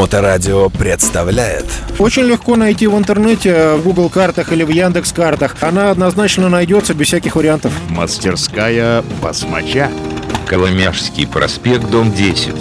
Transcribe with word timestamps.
Моторадио 0.00 0.70
представляет 0.70 1.66
Очень 1.98 2.22
легко 2.22 2.56
найти 2.56 2.86
в 2.86 2.96
интернете, 2.96 3.74
в 3.74 3.82
Google 3.82 4.08
картах 4.08 4.50
или 4.50 4.64
в 4.64 4.70
Яндекс 4.70 5.12
картах. 5.12 5.56
Она 5.60 5.90
однозначно 5.90 6.48
найдется 6.48 6.94
без 6.94 7.08
всяких 7.08 7.36
вариантов. 7.36 7.70
Мастерская 7.90 9.04
басмача. 9.20 9.90
Коломяжский 10.46 11.26
проспект, 11.26 11.90
дом 11.90 12.14
10. 12.14 12.54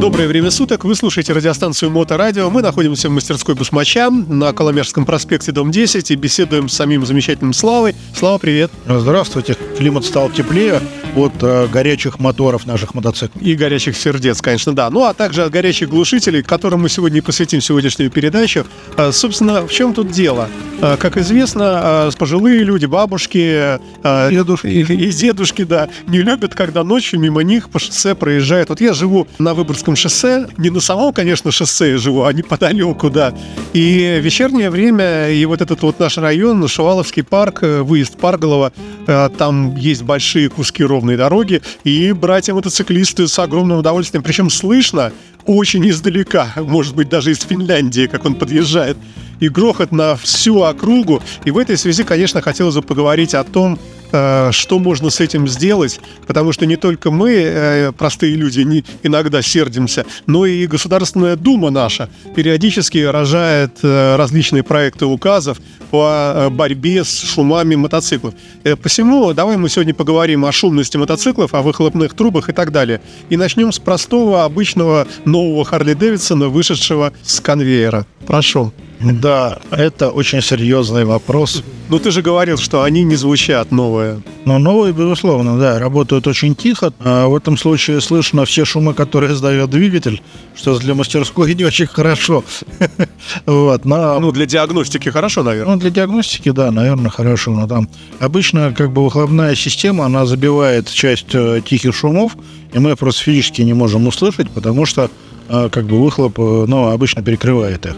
Доброе 0.00 0.28
время 0.28 0.50
суток. 0.50 0.84
Вы 0.84 0.94
слушаете 0.94 1.34
радиостанцию 1.34 1.90
Моторадио. 1.90 2.48
Мы 2.48 2.62
находимся 2.62 3.10
в 3.10 3.12
мастерской 3.12 3.54
Бусмача 3.54 4.08
на 4.08 4.54
Коломяжском 4.54 5.04
проспекте, 5.04 5.52
дом 5.52 5.70
10 5.70 6.10
и 6.10 6.14
беседуем 6.16 6.70
с 6.70 6.72
самим 6.72 7.04
замечательным 7.04 7.52
Славой. 7.52 7.94
Слава, 8.14 8.38
привет. 8.38 8.70
Здравствуйте. 8.86 9.58
Климат 9.76 10.06
стал 10.06 10.30
теплее 10.30 10.80
от 11.16 11.32
э, 11.42 11.66
горячих 11.68 12.18
моторов 12.18 12.66
наших 12.66 12.94
мотоциклов. 12.94 13.42
И 13.42 13.54
горячих 13.54 13.96
сердец, 13.96 14.40
конечно, 14.40 14.74
да. 14.74 14.88
Ну, 14.90 15.04
а 15.04 15.12
также 15.12 15.42
от 15.42 15.52
горячих 15.52 15.88
глушителей, 15.88 16.42
которым 16.42 16.80
мы 16.80 16.88
сегодня 16.88 17.18
и 17.18 17.20
посвятим 17.20 17.60
сегодняшнюю 17.60 18.10
передачу. 18.10 18.66
А, 18.96 19.12
собственно, 19.12 19.66
в 19.66 19.72
чем 19.72 19.92
тут 19.92 20.10
дело? 20.10 20.48
А, 20.80 20.96
как 20.96 21.16
известно, 21.16 21.64
а, 21.64 22.10
пожилые 22.18 22.62
люди, 22.62 22.86
бабушки 22.86 23.78
а, 24.02 24.30
Дедушки. 24.30 24.66
и, 24.66 24.80
и 24.80 25.10
дедушки, 25.10 25.64
да, 25.64 25.88
не 26.06 26.18
любят, 26.18 26.54
когда 26.54 26.84
ночью 26.84 27.20
мимо 27.20 27.42
них 27.42 27.68
по 27.70 27.78
шоссе 27.78 28.14
проезжает. 28.14 28.68
Вот 28.70 28.80
я 28.80 28.92
живу 28.94 29.28
на 29.38 29.54
Выборгском 29.54 29.89
шоссе, 29.96 30.48
не 30.56 30.70
на 30.70 30.80
самом, 30.80 31.12
конечно, 31.12 31.50
шоссе 31.50 31.92
я 31.92 31.98
живу, 31.98 32.24
а 32.24 32.32
неподалеку, 32.32 33.10
да. 33.10 33.34
И 33.72 34.20
вечернее 34.22 34.70
время, 34.70 35.30
и 35.30 35.44
вот 35.46 35.60
этот 35.60 35.82
вот 35.82 35.98
наш 35.98 36.18
район, 36.18 36.66
Шуваловский 36.66 37.22
парк, 37.22 37.62
э, 37.62 37.82
выезд 37.82 38.16
Парголова, 38.16 38.72
э, 39.06 39.28
там 39.36 39.76
есть 39.76 40.02
большие 40.02 40.48
куски 40.48 40.84
ровной 40.84 41.16
дороги, 41.16 41.62
и 41.84 42.12
братья-мотоциклисты 42.12 43.28
с 43.28 43.38
огромным 43.38 43.78
удовольствием, 43.78 44.22
причем 44.22 44.50
слышно 44.50 45.12
очень 45.46 45.88
издалека, 45.88 46.52
может 46.56 46.94
быть, 46.94 47.08
даже 47.08 47.30
из 47.32 47.40
Финляндии, 47.40 48.06
как 48.06 48.24
он 48.24 48.34
подъезжает, 48.34 48.96
и 49.40 49.48
грохот 49.48 49.92
на 49.92 50.16
всю 50.16 50.62
округу. 50.62 51.22
И 51.44 51.50
в 51.50 51.58
этой 51.58 51.76
связи, 51.76 52.04
конечно, 52.04 52.40
хотелось 52.42 52.74
бы 52.74 52.82
поговорить 52.82 53.34
о 53.34 53.44
том, 53.44 53.78
что 54.10 54.78
можно 54.78 55.10
с 55.10 55.20
этим 55.20 55.46
сделать, 55.48 56.00
потому 56.26 56.52
что 56.52 56.66
не 56.66 56.76
только 56.76 57.10
мы, 57.10 57.32
э, 57.32 57.92
простые 57.92 58.34
люди, 58.34 58.60
не, 58.60 58.84
иногда 59.02 59.42
сердимся, 59.42 60.04
но 60.26 60.46
и 60.46 60.66
Государственная 60.66 61.36
Дума 61.36 61.70
наша 61.70 62.08
периодически 62.34 62.98
рожает 62.98 63.78
э, 63.82 64.16
различные 64.16 64.62
проекты 64.62 65.06
указов 65.06 65.60
по 65.90 66.32
э, 66.34 66.50
борьбе 66.50 67.04
с 67.04 67.22
шумами 67.22 67.74
мотоциклов. 67.74 68.34
Э, 68.64 68.76
Посему 68.76 69.32
давай 69.32 69.56
мы 69.56 69.68
сегодня 69.68 69.94
поговорим 69.94 70.44
о 70.44 70.52
шумности 70.52 70.96
мотоциклов, 70.96 71.54
о 71.54 71.62
выхлопных 71.62 72.14
трубах 72.14 72.48
и 72.48 72.52
так 72.52 72.72
далее. 72.72 73.00
И 73.28 73.36
начнем 73.36 73.72
с 73.72 73.78
простого, 73.78 74.44
обычного 74.44 75.06
нового 75.24 75.64
Харли 75.64 75.94
Дэвидсона, 75.94 76.48
вышедшего 76.48 77.12
с 77.22 77.40
конвейера. 77.40 78.06
Прошу. 78.26 78.72
Да, 79.00 79.58
это 79.70 80.10
очень 80.10 80.42
серьезный 80.42 81.04
вопрос. 81.04 81.62
Ну 81.88 81.98
ты 81.98 82.10
же 82.10 82.20
говорил, 82.20 82.58
что 82.58 82.82
они 82.82 83.02
не 83.02 83.16
звучат 83.16 83.72
новые. 83.72 84.20
Но 84.44 84.58
новые, 84.58 84.92
безусловно, 84.92 85.58
да, 85.58 85.78
работают 85.78 86.26
очень 86.26 86.54
тихо. 86.54 86.92
А 87.00 87.26
в 87.26 87.34
этом 87.34 87.56
случае 87.56 88.00
слышно 88.02 88.44
все 88.44 88.64
шумы, 88.64 88.92
которые 88.92 89.32
издает 89.32 89.70
двигатель, 89.70 90.22
что 90.54 90.78
для 90.78 90.94
мастерской 90.94 91.54
не 91.54 91.64
очень 91.64 91.86
хорошо. 91.86 92.44
Вот, 93.46 93.84
но 93.84 94.20
Ну, 94.20 94.32
для 94.32 94.46
диагностики 94.46 95.08
хорошо, 95.08 95.42
наверное. 95.42 95.74
Ну, 95.74 95.80
для 95.80 95.90
диагностики, 95.90 96.50
да, 96.50 96.70
наверное, 96.70 97.10
хорошо. 97.10 97.52
Но 97.52 97.66
там 97.66 97.88
обычно 98.18 98.72
как 98.76 98.92
бы 98.92 99.04
выхлопная 99.04 99.54
система, 99.54 100.04
она 100.06 100.26
забивает 100.26 100.90
часть 100.90 101.34
э, 101.34 101.60
тихих 101.64 101.94
шумов, 101.94 102.36
и 102.72 102.78
мы 102.78 102.96
просто 102.96 103.22
физически 103.22 103.62
не 103.62 103.72
можем 103.72 104.06
услышать, 104.06 104.50
потому 104.50 104.86
что 104.86 105.10
э, 105.48 105.68
как 105.70 105.86
бы 105.86 106.02
выхлоп, 106.02 106.38
э, 106.38 106.64
ну, 106.66 106.88
обычно 106.88 107.22
перекрывает 107.22 107.86
их. 107.86 107.96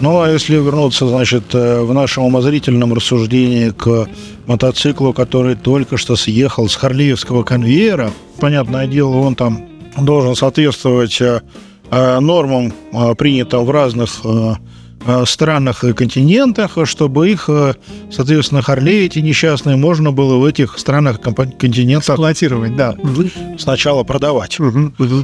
Ну, 0.00 0.20
а 0.20 0.30
если 0.30 0.54
вернуться, 0.54 1.08
значит, 1.08 1.52
э, 1.54 1.82
в 1.82 1.92
нашем 1.92 2.22
умозрительном 2.24 2.94
рассуждении 2.94 3.70
к 3.70 4.06
мотоциклу, 4.46 5.12
который 5.12 5.56
только 5.56 5.96
что 5.96 6.14
съехал 6.14 6.68
с 6.68 6.76
Харлиевского 6.76 7.42
конвейера, 7.42 8.12
понятное 8.38 8.86
дело, 8.86 9.16
он 9.16 9.34
там 9.34 9.66
должен 9.96 10.36
соответствовать 10.36 11.20
э, 11.20 11.42
э, 11.90 12.20
нормам, 12.20 12.72
принятым 13.16 13.64
в 13.64 13.70
разных 13.70 14.20
странах 15.26 15.84
и 15.84 15.92
континентах, 15.92 16.78
чтобы 16.84 17.30
их, 17.30 17.48
э, 17.48 17.74
соответственно, 18.10 18.62
Харлей 18.62 19.06
эти 19.06 19.20
несчастные 19.20 19.76
можно 19.76 20.12
было 20.12 20.36
в 20.36 20.44
этих 20.44 20.78
странах, 20.78 21.20
континентах 21.20 22.10
Эксплуатировать, 22.10 22.76
да. 22.76 22.94
сначала 23.58 24.04
продавать. 24.04 24.58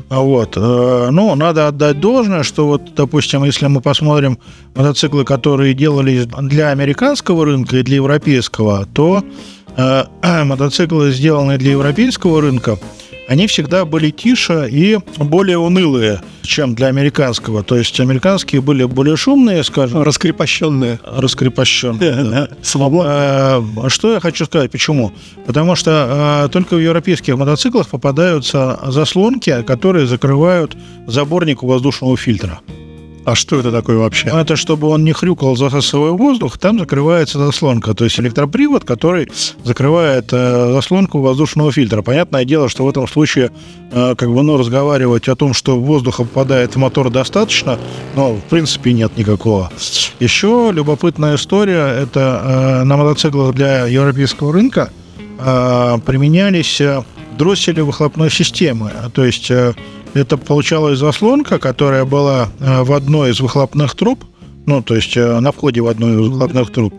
А 0.09 0.21
Вот. 0.21 0.57
э, 0.57 1.09
Ну, 1.11 1.35
надо 1.35 1.69
отдать 1.69 2.01
должное, 2.01 2.43
что 2.43 2.67
вот, 2.67 2.95
допустим, 2.95 3.45
если 3.45 3.67
мы 3.67 3.81
посмотрим 3.81 4.39
мотоциклы, 4.75 5.25
которые 5.25 5.75
делались 5.75 6.27
для 6.27 6.71
американского 6.71 7.45
рынка 7.45 7.79
и 7.79 7.83
для 7.83 7.97
европейского, 7.97 8.87
то 8.93 9.23
э, 9.77 10.05
мотоциклы, 10.45 11.13
сделанные 11.13 11.59
для 11.59 11.73
европейского 11.73 12.41
рынка, 12.41 12.79
они 13.29 13.47
всегда 13.47 13.85
были 13.85 14.11
тише 14.11 14.69
и 14.71 14.99
более 15.19 15.59
унылые, 15.59 16.21
чем 16.43 16.75
для 16.75 16.89
американского. 16.89 17.63
То 17.63 17.77
есть 17.77 17.99
американские 18.01 18.61
были 18.61 18.85
более 18.85 19.17
шумные, 19.17 19.65
скажем, 19.65 20.03
Раскрепощенные. 20.03 20.99
раскрепощенные. 21.05 22.25
да. 22.31 22.49
Свобода. 22.63 23.63
Э, 23.85 23.89
Что 23.89 24.13
я 24.15 24.21
хочу 24.21 24.45
сказать, 24.45 24.71
почему? 24.71 25.13
Потому 25.47 25.75
что 25.75 26.45
э, 26.47 26.49
только 26.51 26.75
в 26.75 26.79
европейских 26.81 27.37
мотоциклах 27.37 27.89
попадаются 27.89 28.79
заслонки, 28.89 29.63
которые 29.63 30.07
закрывают 30.07 30.77
заборник 31.07 31.63
воздушного 31.63 32.17
фильтра. 32.17 32.61
А 33.25 33.35
что 33.35 33.59
это 33.59 33.73
такое 33.73 33.97
вообще? 33.97 34.29
Это 34.29 34.57
чтобы 34.57 34.89
он 34.89 35.05
не 35.05 35.13
хрюкал, 35.13 35.57
засасывая 35.57 36.11
воздух, 36.11 36.59
там 36.59 36.79
закрывается 36.79 37.39
заслонка, 37.39 37.95
то 37.95 38.05
есть 38.05 38.21
электропривод, 38.21 38.85
который 38.85 39.31
закрывает 39.65 40.29
э, 40.33 40.73
заслонку 40.73 41.21
воздушного 41.21 41.73
фильтра. 41.73 42.03
Понятное 42.03 42.45
дело, 42.45 42.69
что 42.69 42.85
в 42.85 42.89
этом 42.89 43.09
случае 43.09 43.51
э, 43.91 44.15
как 44.17 44.31
бы, 44.31 44.43
ну, 44.43 44.59
разговаривать 44.59 45.29
о 45.29 45.37
том, 45.37 45.55
что 45.55 45.81
воздуха 45.81 46.25
попадает 46.25 46.75
в 46.75 46.79
мотор 46.79 47.11
достаточно, 47.11 47.79
но 48.15 48.35
в 48.35 48.43
принципе 48.43 48.93
нет 48.93 49.17
никакого. 49.17 49.73
Еще 50.21 50.71
любопытная 50.73 51.37
история, 51.37 52.03
это 52.03 52.43
э, 52.45 52.85
на 52.85 52.97
мотоциклах 52.99 53.55
для 53.55 53.87
европейского 53.87 54.53
рынка 54.53 54.91
э, 55.39 55.99
применялись 56.05 56.79
э, 56.81 57.03
дроссели 57.39 57.81
выхлопной 57.81 58.31
системы, 58.31 58.93
то 59.15 59.25
есть 59.25 59.51
э, 59.51 59.75
это 60.15 60.37
получалась 60.37 60.99
заслонка, 60.99 61.59
которая 61.59 62.05
была 62.05 62.49
э, 62.61 62.83
в 62.83 62.93
одной 62.93 63.33
из 63.33 63.41
выхлопных 63.41 63.95
труб, 63.95 64.25
ну, 64.67 64.83
то 64.83 64.95
есть 64.95 65.17
э, 65.17 65.41
на 65.41 65.53
входе 65.53 65.81
в 65.81 65.89
одну 65.89 66.13
из 66.15 66.29
выхлопных 66.29 66.73
труб. 66.73 66.95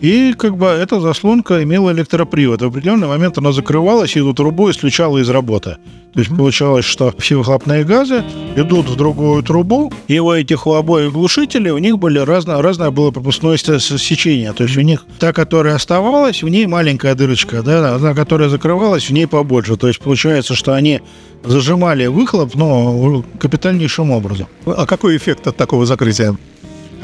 И 0.00 0.34
как 0.34 0.56
бы 0.56 0.66
эта 0.66 1.00
заслонка 1.00 1.62
имела 1.62 1.92
электропривод. 1.92 2.62
В 2.62 2.66
определенный 2.66 3.08
момент 3.08 3.38
она 3.38 3.52
закрывалась, 3.52 4.16
и 4.16 4.20
эту 4.20 4.34
трубу 4.34 4.70
исключала 4.70 5.18
из 5.18 5.28
работы. 5.30 5.76
То 6.12 6.20
есть 6.20 6.30
получалось, 6.36 6.84
что 6.84 7.12
все 7.18 7.36
выхлопные 7.36 7.82
газы 7.84 8.22
идут 8.54 8.88
в 8.88 8.96
другую 8.96 9.42
трубу, 9.42 9.92
и 10.06 10.20
у 10.20 10.30
этих 10.30 10.66
у 10.66 10.74
обоих 10.74 11.12
глушителей 11.12 11.72
у 11.72 11.78
них 11.78 11.98
были 11.98 12.20
разное, 12.20 12.62
разное 12.62 12.90
было 12.90 13.10
пропускное 13.10 13.56
сечение. 13.56 14.52
То 14.52 14.64
есть 14.64 14.76
у 14.76 14.82
них 14.82 15.06
та, 15.18 15.32
которая 15.32 15.74
оставалась, 15.74 16.42
в 16.42 16.48
ней 16.48 16.66
маленькая 16.66 17.14
дырочка, 17.14 17.62
да, 17.62 17.96
а 17.96 17.98
та, 17.98 18.14
которая 18.14 18.48
закрывалась, 18.48 19.08
в 19.08 19.12
ней 19.12 19.26
побольше. 19.26 19.76
То 19.76 19.88
есть 19.88 20.00
получается, 20.00 20.54
что 20.54 20.72
они 20.72 21.00
зажимали 21.42 22.06
выхлоп, 22.06 22.54
но 22.54 23.24
капитальнейшим 23.40 24.12
образом. 24.12 24.46
А 24.66 24.86
какой 24.86 25.16
эффект 25.16 25.46
от 25.48 25.56
такого 25.56 25.84
закрытия? 25.84 26.36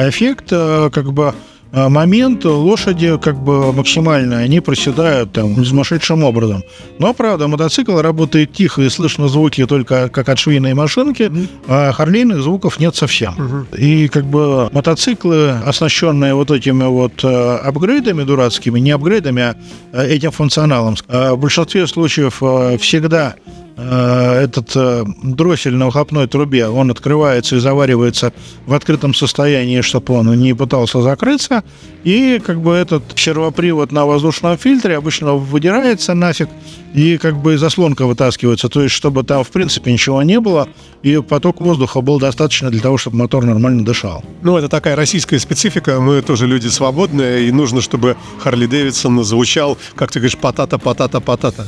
эффект, 0.09 0.47
э, 0.51 0.91
как 0.93 1.13
бы 1.13 1.35
момент 1.73 2.45
лошади 2.45 3.19
как 3.19 3.37
бы 3.37 3.73
максимально, 3.73 4.39
они 4.39 4.61
проседают 4.61 5.33
там 5.33 5.65
сумасшедшим 5.65 6.25
образом. 6.25 6.65
Но, 6.99 7.15
правда, 7.15 7.49
мотоцикл 7.49 7.99
работает 8.01 8.53
тихо 8.53 8.83
и 8.83 8.89
слышно 8.89 9.29
звуки 9.29 9.67
только 9.67 10.09
как 10.09 10.29
от 10.29 10.39
швейной 10.39 10.75
машинки, 10.75 11.31
а 11.69 11.93
харлейных 11.93 12.43
звуков 12.43 12.81
нет 12.81 12.97
совсем. 12.97 13.67
И 13.77 14.09
как 14.09 14.25
бы 14.25 14.69
мотоциклы, 14.73 15.51
оснащенные 15.65 16.35
вот 16.35 16.51
этими 16.51 16.85
вот 16.85 17.25
э, 17.25 17.57
апгрейдами 17.57 18.25
дурацкими, 18.25 18.79
не 18.79 18.91
апгрейдами, 18.91 19.43
а 19.43 19.57
э, 19.93 20.09
этим 20.09 20.31
функционалом, 20.31 20.97
э, 21.09 21.33
в 21.33 21.39
большинстве 21.39 21.87
случаев 21.87 22.43
э, 22.43 22.79
всегда 22.79 23.37
этот 23.81 24.73
э, 24.75 25.05
дроссель 25.23 25.75
на 25.75 25.87
выхлопной 25.87 26.27
трубе, 26.27 26.69
он 26.69 26.91
открывается 26.91 27.57
и 27.57 27.61
заваривается 27.61 28.33
в 28.67 28.75
открытом 28.75 29.15
состоянии, 29.15 29.81
чтобы 29.81 30.15
он 30.15 30.33
не 30.39 30.55
пытался 30.55 31.01
закрыться. 31.03 31.65
И 32.05 32.41
как 32.45 32.61
бы 32.61 32.73
этот 32.73 33.03
сервопривод 33.17 33.93
на 33.93 34.07
воздушном 34.07 34.57
фильтре 34.59 34.97
обычно 34.97 35.35
выдирается 35.35 36.15
нафиг, 36.15 36.49
и 36.95 37.19
как 37.19 37.41
бы 37.41 37.57
заслонка 37.59 38.07
вытаскивается, 38.07 38.69
то 38.69 38.83
есть 38.83 38.95
чтобы 38.95 39.23
там 39.23 39.45
в 39.45 39.49
принципе 39.51 39.93
ничего 39.93 40.23
не 40.23 40.41
было, 40.41 40.69
и 41.03 41.19
поток 41.19 41.61
воздуха 41.61 42.01
был 42.01 42.19
достаточно 42.19 42.71
для 42.71 42.81
того, 42.81 42.99
чтобы 42.99 43.17
мотор 43.17 43.45
нормально 43.45 43.85
дышал. 43.85 44.25
Ну, 44.43 44.57
это 44.57 44.69
такая 44.69 44.97
российская 44.97 45.39
специфика. 45.39 46.01
Мы 46.01 46.23
тоже 46.23 46.47
люди 46.47 46.69
свободные, 46.69 47.49
и 47.49 47.53
нужно, 47.53 47.81
чтобы 47.81 48.17
Харли 48.39 48.67
Дэвидсон 48.67 49.23
звучал, 49.25 49.79
как 49.95 50.11
ты 50.11 50.19
говоришь, 50.19 50.39
патата-патата-патата. 50.39 51.67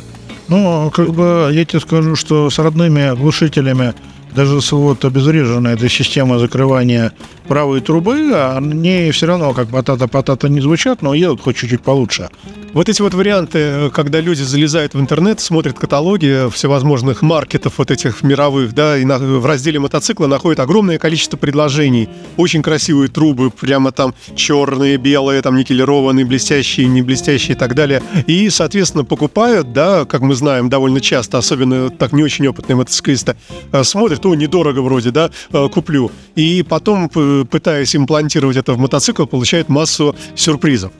Ну, 0.49 0.91
как 0.91 1.11
бы 1.12 1.50
я 1.53 1.65
тебе 1.65 1.81
скажу, 1.81 2.17
что 2.17 2.50
с 2.50 2.59
родными 2.59 3.15
глушителями, 3.17 3.94
даже 4.35 4.61
с 4.61 4.73
вот 4.73 5.05
обезвреженной 5.05 5.75
этой 5.75 5.89
системой 5.89 6.39
закрывания 6.39 7.12
правой 7.52 7.82
трубы, 7.82 8.32
они 8.34 9.10
все 9.10 9.26
равно 9.26 9.52
как 9.52 9.69
потата-потата 9.69 10.49
не 10.49 10.62
звучат, 10.62 11.02
но 11.02 11.12
едут 11.12 11.43
хоть 11.43 11.58
чуть-чуть 11.58 11.82
получше. 11.82 12.31
Вот 12.72 12.88
эти 12.88 13.02
вот 13.02 13.12
варианты, 13.12 13.90
когда 13.93 14.20
люди 14.20 14.40
залезают 14.40 14.94
в 14.94 15.00
интернет, 15.00 15.38
смотрят 15.40 15.78
каталоги 15.78 16.50
всевозможных 16.50 17.20
маркетов 17.20 17.75
вот 17.76 17.90
этих 17.90 18.22
мировых, 18.22 18.75
да, 18.75 18.96
и 18.96 19.04
на, 19.04 19.19
в 19.19 19.44
разделе 19.44 19.78
мотоцикла 19.78 20.26
находят 20.26 20.60
огромное 20.60 20.99
количество 20.99 21.37
предложений. 21.37 22.08
Очень 22.38 22.62
красивые 22.62 23.10
трубы, 23.10 23.50
прямо 23.50 23.93
там 23.93 24.14
черные, 24.34 24.96
белые, 24.96 25.43
там 25.43 25.55
никелированные, 25.56 26.25
блестящие, 26.25 26.87
не 26.87 27.02
блестящие 27.02 27.55
и 27.55 27.58
так 27.58 27.75
далее. 27.75 28.02
И, 28.26 28.48
соответственно, 28.48 29.05
покупают, 29.05 29.75
да, 29.75 30.06
как 30.06 30.22
мы 30.22 30.34
знаем, 30.34 30.70
довольно 30.70 31.02
часто, 31.02 31.37
особенно 31.37 31.90
так 31.90 32.12
не 32.12 32.22
очень 32.22 32.46
опытные 32.46 32.76
мотоциклисты, 32.76 33.37
э, 33.70 33.84
смотрят, 33.84 34.25
о, 34.25 34.34
недорого 34.34 34.81
вроде, 34.81 35.10
да, 35.10 35.31
э, 35.52 35.69
куплю. 35.69 36.10
И 36.37 36.64
потом, 36.66 37.10
пытаясь 37.44 37.94
имплантировать 37.97 38.56
это 38.56 38.73
в 38.73 38.79
мотоцикл, 38.79 39.27
получают 39.27 39.69
массу 39.69 40.15
сюрпризов. 40.35 40.93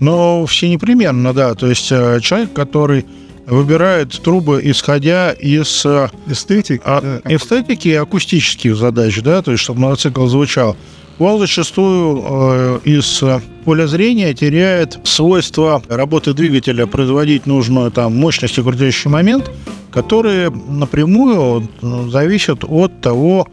Но 0.00 0.46
все 0.46 0.68
непременно, 0.68 1.32
да. 1.32 1.54
То 1.54 1.66
есть 1.68 1.88
э, 1.90 2.20
человек, 2.20 2.52
который 2.52 3.04
выбирает 3.46 4.12
трубы, 4.22 4.60
исходя 4.62 5.32
из 5.32 5.84
э, 5.84 6.08
Эстетик, 6.26 6.82
а, 6.84 7.00
да. 7.00 7.34
эстетики 7.34 7.88
и 7.88 7.94
акустических 7.94 8.76
задач, 8.76 9.20
да, 9.22 9.42
то 9.42 9.52
есть 9.52 9.64
чтобы 9.64 9.80
мотоцикл 9.80 10.26
звучал. 10.26 10.76
Он 11.18 11.40
зачастую 11.40 12.22
э, 12.24 12.80
из 12.84 13.24
поля 13.64 13.88
зрения 13.88 14.32
теряет 14.34 15.00
свойства 15.02 15.82
работы 15.88 16.32
двигателя, 16.32 16.86
производить 16.86 17.46
нужную 17.46 17.90
там 17.90 18.16
мощность 18.16 18.56
и 18.58 18.62
крутящий 18.62 19.10
момент, 19.10 19.50
которые 19.90 20.50
напрямую 20.50 21.68
зависят 21.82 22.62
от 22.62 23.00
того, 23.00 23.48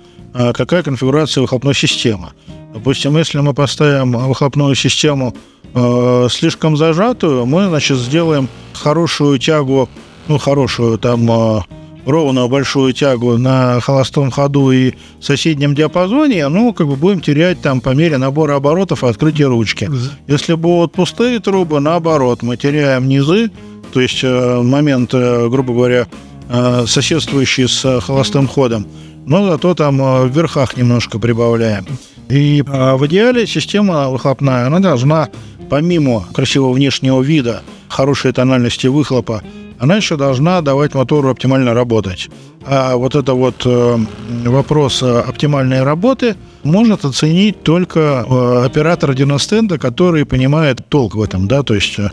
какая 0.53 0.83
конфигурация 0.83 1.41
выхлопной 1.41 1.73
системы. 1.73 2.29
Допустим, 2.73 3.15
если 3.17 3.39
мы 3.39 3.53
поставим 3.53 4.11
выхлопную 4.11 4.75
систему 4.75 5.33
э, 5.73 6.27
слишком 6.29 6.75
зажатую, 6.75 7.45
мы, 7.45 7.67
значит, 7.67 7.97
сделаем 7.97 8.49
хорошую 8.73 9.39
тягу, 9.39 9.89
ну, 10.27 10.37
хорошую, 10.37 10.97
там, 10.97 11.31
э, 11.31 11.61
ровную 12.05 12.47
большую 12.47 12.93
тягу 12.93 13.37
на 13.37 13.79
холостом 13.79 14.31
ходу 14.31 14.71
и 14.71 14.93
соседнем 15.19 15.73
диапазоне, 15.75 16.47
ну, 16.49 16.73
как 16.73 16.87
бы 16.87 16.95
будем 16.95 17.21
терять 17.21 17.61
там 17.61 17.81
по 17.81 17.89
мере 17.89 18.17
набора 18.17 18.55
оборотов 18.55 19.03
и 19.03 19.07
открытия 19.07 19.45
ручки. 19.47 19.89
Если 20.27 20.53
будут 20.53 20.93
пустые 20.93 21.39
трубы, 21.39 21.79
наоборот, 21.79 22.43
мы 22.43 22.57
теряем 22.57 23.07
низы, 23.07 23.51
то 23.93 24.01
есть 24.01 24.23
э, 24.23 24.61
момент, 24.61 25.13
э, 25.13 25.47
грубо 25.49 25.73
говоря, 25.73 26.07
э, 26.49 26.85
соседствующий 26.87 27.67
с 27.67 28.01
холостым 28.01 28.47
ходом, 28.47 28.85
но 29.25 29.49
зато 29.49 29.73
там 29.73 30.01
э, 30.01 30.25
в 30.25 30.31
верхах 30.35 30.77
немножко 30.77 31.19
прибавляем. 31.19 31.85
И 32.29 32.63
а, 32.67 32.97
в 32.97 33.05
идеале 33.07 33.45
система 33.45 34.09
выхлопная, 34.09 34.65
она 34.65 34.79
должна, 34.79 35.29
помимо 35.69 36.25
красивого 36.33 36.73
внешнего 36.73 37.21
вида, 37.21 37.61
хорошей 37.87 38.31
тональности 38.31 38.87
выхлопа, 38.87 39.43
она 39.77 39.97
еще 39.97 40.15
должна 40.15 40.61
давать 40.61 40.95
мотору 40.95 41.29
оптимально 41.29 41.73
работать. 41.73 42.29
А 42.65 42.95
вот 42.95 43.13
это 43.15 43.33
вот 43.33 43.61
э, 43.65 43.97
вопрос 44.45 45.03
оптимальной 45.03 45.83
работы 45.83 46.35
может 46.63 47.05
оценить 47.05 47.61
только 47.61 48.25
э, 48.27 48.65
оператор 48.65 49.13
диностенда, 49.13 49.77
который 49.77 50.25
понимает 50.25 50.87
толк 50.89 51.15
в 51.15 51.21
этом, 51.21 51.47
да, 51.47 51.61
то 51.61 51.75
есть 51.75 51.99
э, 51.99 52.09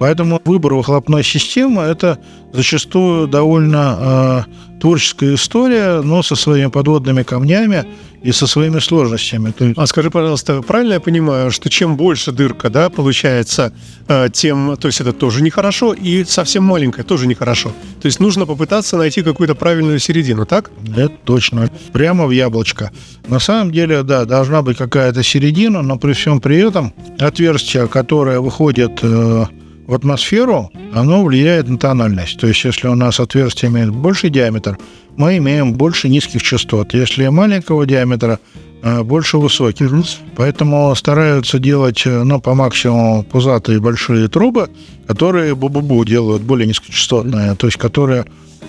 Поэтому 0.00 0.40
выбор 0.46 0.72
выхлопной 0.72 1.22
системы– 1.22 1.82
это 1.92 2.18
зачастую 2.54 3.28
довольно 3.28 4.46
э, 4.48 4.69
творческая 4.80 5.34
история, 5.34 6.00
но 6.00 6.22
со 6.22 6.34
своими 6.34 6.70
подводными 6.70 7.22
камнями 7.22 7.84
и 8.22 8.32
со 8.32 8.46
своими 8.46 8.80
сложностями. 8.80 9.52
А 9.76 9.86
скажи, 9.86 10.10
пожалуйста, 10.10 10.62
правильно 10.62 10.94
я 10.94 11.00
понимаю, 11.00 11.50
что 11.50 11.70
чем 11.70 11.96
больше 11.96 12.32
дырка, 12.32 12.68
да, 12.70 12.90
получается, 12.90 13.72
э, 14.08 14.28
тем, 14.32 14.76
то 14.76 14.88
есть 14.88 15.00
это 15.00 15.12
тоже 15.12 15.42
нехорошо, 15.42 15.94
и 15.94 16.24
совсем 16.24 16.64
маленькая 16.64 17.02
тоже 17.02 17.26
нехорошо. 17.26 17.72
То 18.00 18.06
есть 18.06 18.20
нужно 18.20 18.46
попытаться 18.46 18.96
найти 18.96 19.22
какую-то 19.22 19.54
правильную 19.54 19.98
середину, 19.98 20.44
так? 20.46 20.70
Это 20.96 21.12
точно. 21.24 21.70
Прямо 21.92 22.26
в 22.26 22.30
яблочко. 22.30 22.90
На 23.28 23.38
самом 23.38 23.72
деле, 23.72 24.02
да, 24.02 24.24
должна 24.24 24.62
быть 24.62 24.76
какая-то 24.76 25.22
середина, 25.22 25.82
но 25.82 25.98
при 25.98 26.12
всем 26.12 26.40
при 26.40 26.58
этом 26.58 26.92
отверстие, 27.18 27.86
которое 27.86 28.40
выходит 28.40 29.00
э, 29.02 29.44
в 29.90 29.94
атмосферу, 29.94 30.70
оно 30.94 31.24
влияет 31.24 31.68
на 31.68 31.76
тональность. 31.76 32.38
То 32.38 32.46
есть, 32.46 32.64
если 32.64 32.86
у 32.86 32.94
нас 32.94 33.18
отверстие 33.18 33.70
имеет 33.72 33.90
больший 33.90 34.30
диаметр, 34.30 34.78
мы 35.16 35.36
имеем 35.38 35.74
больше 35.74 36.08
низких 36.08 36.42
частот. 36.42 36.94
Если 36.94 37.26
маленького 37.26 37.86
диаметра, 37.86 38.38
э, 38.82 39.02
больше 39.02 39.38
высоких. 39.38 39.90
Поэтому 40.36 40.94
стараются 40.94 41.58
делать 41.58 42.06
э, 42.06 42.22
ну, 42.22 42.40
по 42.40 42.54
максимуму 42.54 43.24
пузатые 43.24 43.80
большие 43.80 44.28
трубы, 44.28 44.70
которые 45.08 45.56
бу-бу-бу 45.56 46.04
делают 46.06 46.42
более 46.42 46.68
низкочастотные, 46.68 47.56
то 47.56 47.66
есть 47.66 47.76
которые 47.76 48.26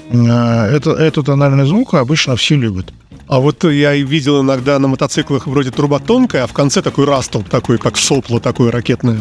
э, 0.09 0.75
это, 0.75 0.91
эту 0.91 1.21
тональный 1.21 1.65
звук 1.65 1.93
обычно 1.93 2.35
все 2.35 2.55
любят. 2.55 2.91
А 3.27 3.39
вот 3.39 3.63
я 3.63 3.95
видел 3.95 4.41
иногда 4.41 4.79
на 4.79 4.87
мотоциклах 4.87 5.45
вроде 5.45 5.69
труба 5.69 5.99
тонкая, 5.99 6.45
а 6.45 6.47
в 6.47 6.53
конце 6.53 6.81
такой 6.81 7.05
растол, 7.05 7.43
такой, 7.43 7.77
как 7.77 7.95
сопло 7.95 8.39
такое 8.39 8.71
ракетное. 8.71 9.19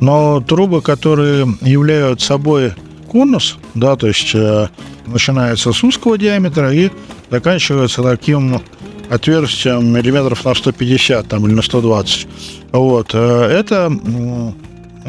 Но 0.00 0.40
трубы, 0.40 0.82
которые 0.82 1.46
являются 1.60 2.28
собой 2.28 2.74
конус, 3.08 3.58
да, 3.74 3.96
то 3.96 4.08
есть 4.08 4.34
э, 4.34 4.68
начинается 5.06 5.72
с 5.72 5.82
узкого 5.82 6.18
диаметра 6.18 6.72
и 6.72 6.90
заканчивается 7.30 8.02
таким 8.02 8.60
отверстием 9.08 9.86
миллиметров 9.92 10.44
на 10.44 10.54
150 10.54 11.28
там, 11.28 11.46
или 11.46 11.54
на 11.54 11.62
120. 11.62 12.28
Вот. 12.72 13.10
Э, 13.14 13.44
это 13.44 13.92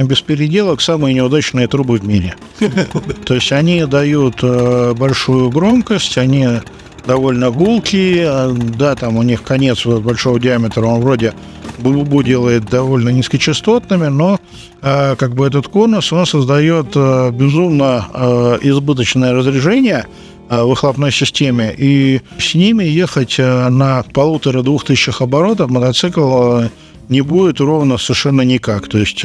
без 0.04 0.22
переделок 0.22 0.82
самые 0.82 1.16
неудачные 1.16 1.68
трубы 1.68 1.98
в 1.98 2.06
мире. 2.06 2.36
То 3.26 3.34
есть 3.34 3.52
они 3.52 3.86
дают 3.86 4.40
э, 4.44 4.94
большую 4.94 5.50
громкость, 5.50 6.18
они 6.18 6.48
довольно 7.06 7.52
гулкие, 7.52 8.26
э, 8.28 8.54
да, 8.78 8.96
там 8.96 9.18
у 9.18 9.24
них 9.24 9.44
конец 9.44 9.86
большого 9.86 10.40
диаметра, 10.40 10.86
он 10.86 11.02
вроде 11.02 11.34
Бубу 11.78 12.24
делает 12.24 12.66
довольно 12.66 13.10
низкочастотными, 13.10 14.08
но 14.08 14.40
э, 14.82 15.16
как 15.16 15.36
бы 15.36 15.46
этот 15.48 15.68
конус, 15.68 16.12
он 16.12 16.26
создает 16.26 16.88
э, 16.96 17.32
безумно 17.32 18.08
э, 18.14 18.58
избыточное 18.64 19.34
разряжение 19.34 20.06
э, 20.50 20.62
в 20.62 20.70
выхлопной 20.70 21.12
системе, 21.12 21.74
и 21.78 22.22
с 22.40 22.56
ними 22.56 22.84
ехать 22.84 23.36
э, 23.40 23.70
на 23.70 24.04
полутора-двух 24.14 24.86
тысячах 24.86 25.22
оборотов 25.22 25.70
мотоцикл 25.70 26.62
э, 26.62 26.70
не 27.10 27.22
будет 27.22 27.62
ровно 27.62 27.98
совершенно 27.98 28.42
никак. 28.42 28.90
То 28.90 28.98
есть 28.98 29.24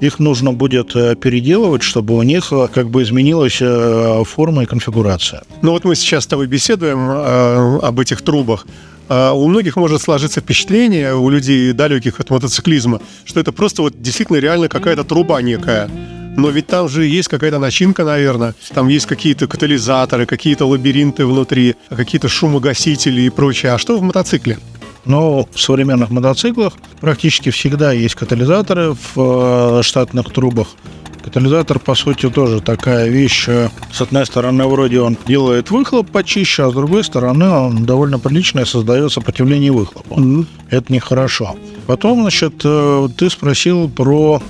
их 0.00 0.18
нужно 0.20 0.52
будет 0.52 0.92
переделывать, 0.92 1.82
чтобы 1.82 2.14
у 2.16 2.22
них 2.22 2.52
как 2.72 2.90
бы 2.90 3.02
изменилась 3.02 3.60
форма 4.28 4.62
и 4.62 4.66
конфигурация. 4.66 5.42
Ну 5.60 5.72
вот 5.72 5.84
мы 5.84 5.96
сейчас 5.96 6.22
с 6.22 6.26
тобой 6.28 6.46
беседуем 6.46 7.10
э, 7.10 7.78
об 7.82 7.98
этих 7.98 8.22
трубах. 8.22 8.66
А 9.08 9.32
у 9.32 9.46
многих 9.48 9.76
может 9.76 10.00
сложиться 10.00 10.40
впечатление, 10.40 11.14
у 11.14 11.28
людей 11.28 11.72
далеких 11.72 12.20
от 12.20 12.30
мотоциклизма, 12.30 13.00
что 13.24 13.40
это 13.40 13.52
просто 13.52 13.82
вот 13.82 14.00
действительно 14.00 14.38
реально 14.38 14.68
какая-то 14.68 15.04
труба 15.04 15.42
некая. 15.42 15.90
Но 16.36 16.50
ведь 16.50 16.66
там 16.66 16.88
же 16.88 17.06
есть 17.06 17.28
какая-то 17.28 17.58
начинка, 17.58 18.04
наверное. 18.04 18.54
Там 18.72 18.88
есть 18.88 19.06
какие-то 19.06 19.46
катализаторы, 19.46 20.26
какие-то 20.26 20.66
лабиринты 20.66 21.26
внутри, 21.26 21.76
какие-то 21.88 22.28
шумогасители 22.28 23.22
и 23.22 23.30
прочее. 23.30 23.72
А 23.72 23.78
что 23.78 23.98
в 23.98 24.02
мотоцикле? 24.02 24.58
Но 25.04 25.46
в 25.52 25.60
современных 25.60 26.10
мотоциклах 26.10 26.72
практически 27.00 27.50
всегда 27.50 27.92
есть 27.92 28.14
катализаторы 28.14 28.94
в 28.94 29.78
э, 29.78 29.82
штатных 29.82 30.32
трубах. 30.32 30.68
Катализатор, 31.24 31.78
по 31.78 31.94
сути, 31.94 32.28
тоже 32.28 32.60
такая 32.60 33.08
вещь. 33.08 33.48
С 33.90 34.00
одной 34.00 34.26
стороны, 34.26 34.66
вроде 34.66 35.00
он 35.00 35.16
делает 35.26 35.70
выхлоп 35.70 36.10
почище, 36.10 36.64
а 36.64 36.70
с 36.70 36.74
другой 36.74 37.02
стороны, 37.02 37.48
он 37.48 37.86
довольно 37.86 38.18
приличное 38.18 38.66
создает 38.66 39.10
сопротивление 39.10 39.72
выхлопу. 39.72 40.16
Mm-hmm. 40.16 40.46
Это 40.68 40.92
нехорошо. 40.92 41.56
Потом, 41.86 42.20
значит, 42.20 42.60
э, 42.64 43.08
ты 43.16 43.30
спросил 43.30 43.88
про 43.88 44.42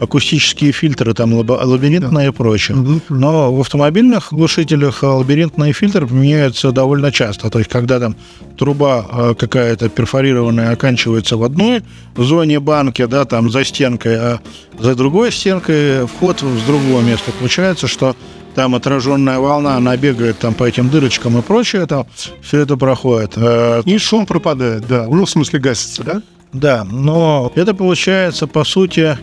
акустические 0.00 0.72
фильтры, 0.72 1.14
там 1.14 1.32
лабиринтные 1.34 2.10
да. 2.10 2.26
и 2.26 2.30
прочее. 2.30 2.76
Угу. 2.76 3.00
Но 3.10 3.54
в 3.54 3.60
автомобильных 3.60 4.32
глушителях 4.32 5.02
лабиринтные 5.02 5.72
фильтры 5.72 6.06
применяются 6.06 6.72
довольно 6.72 7.12
часто. 7.12 7.50
То 7.50 7.58
есть, 7.58 7.70
когда 7.70 7.98
там 7.98 8.16
труба 8.56 9.06
э, 9.10 9.34
какая-то 9.38 9.88
перфорированная 9.88 10.72
оканчивается 10.72 11.36
в 11.36 11.42
одной 11.42 11.82
зоне 12.16 12.60
банки, 12.60 13.04
да, 13.06 13.24
там 13.24 13.50
за 13.50 13.64
стенкой, 13.64 14.16
а 14.16 14.40
за 14.78 14.94
другой 14.94 15.32
стенкой 15.32 16.06
вход 16.06 16.40
с 16.40 16.66
другого 16.66 17.00
места. 17.00 17.32
Получается, 17.38 17.86
что 17.86 18.16
там 18.54 18.74
отраженная 18.74 19.38
волна, 19.38 19.76
она 19.76 19.96
бегает 19.96 20.38
там 20.38 20.54
по 20.54 20.64
этим 20.64 20.88
дырочкам 20.88 21.38
и 21.38 21.42
прочее, 21.42 21.86
там 21.86 22.06
все 22.42 22.58
это 22.60 22.76
проходит. 22.76 23.34
Э, 23.36 23.82
и 23.84 23.98
шум 23.98 24.26
пропадает, 24.26 24.86
да. 24.88 25.06
Ну, 25.08 25.24
в 25.24 25.30
смысле, 25.30 25.60
гасится, 25.60 26.02
да? 26.02 26.22
Да, 26.52 26.84
но 26.84 27.52
это 27.54 27.74
получается, 27.74 28.46
по 28.46 28.64
сути, 28.64 29.18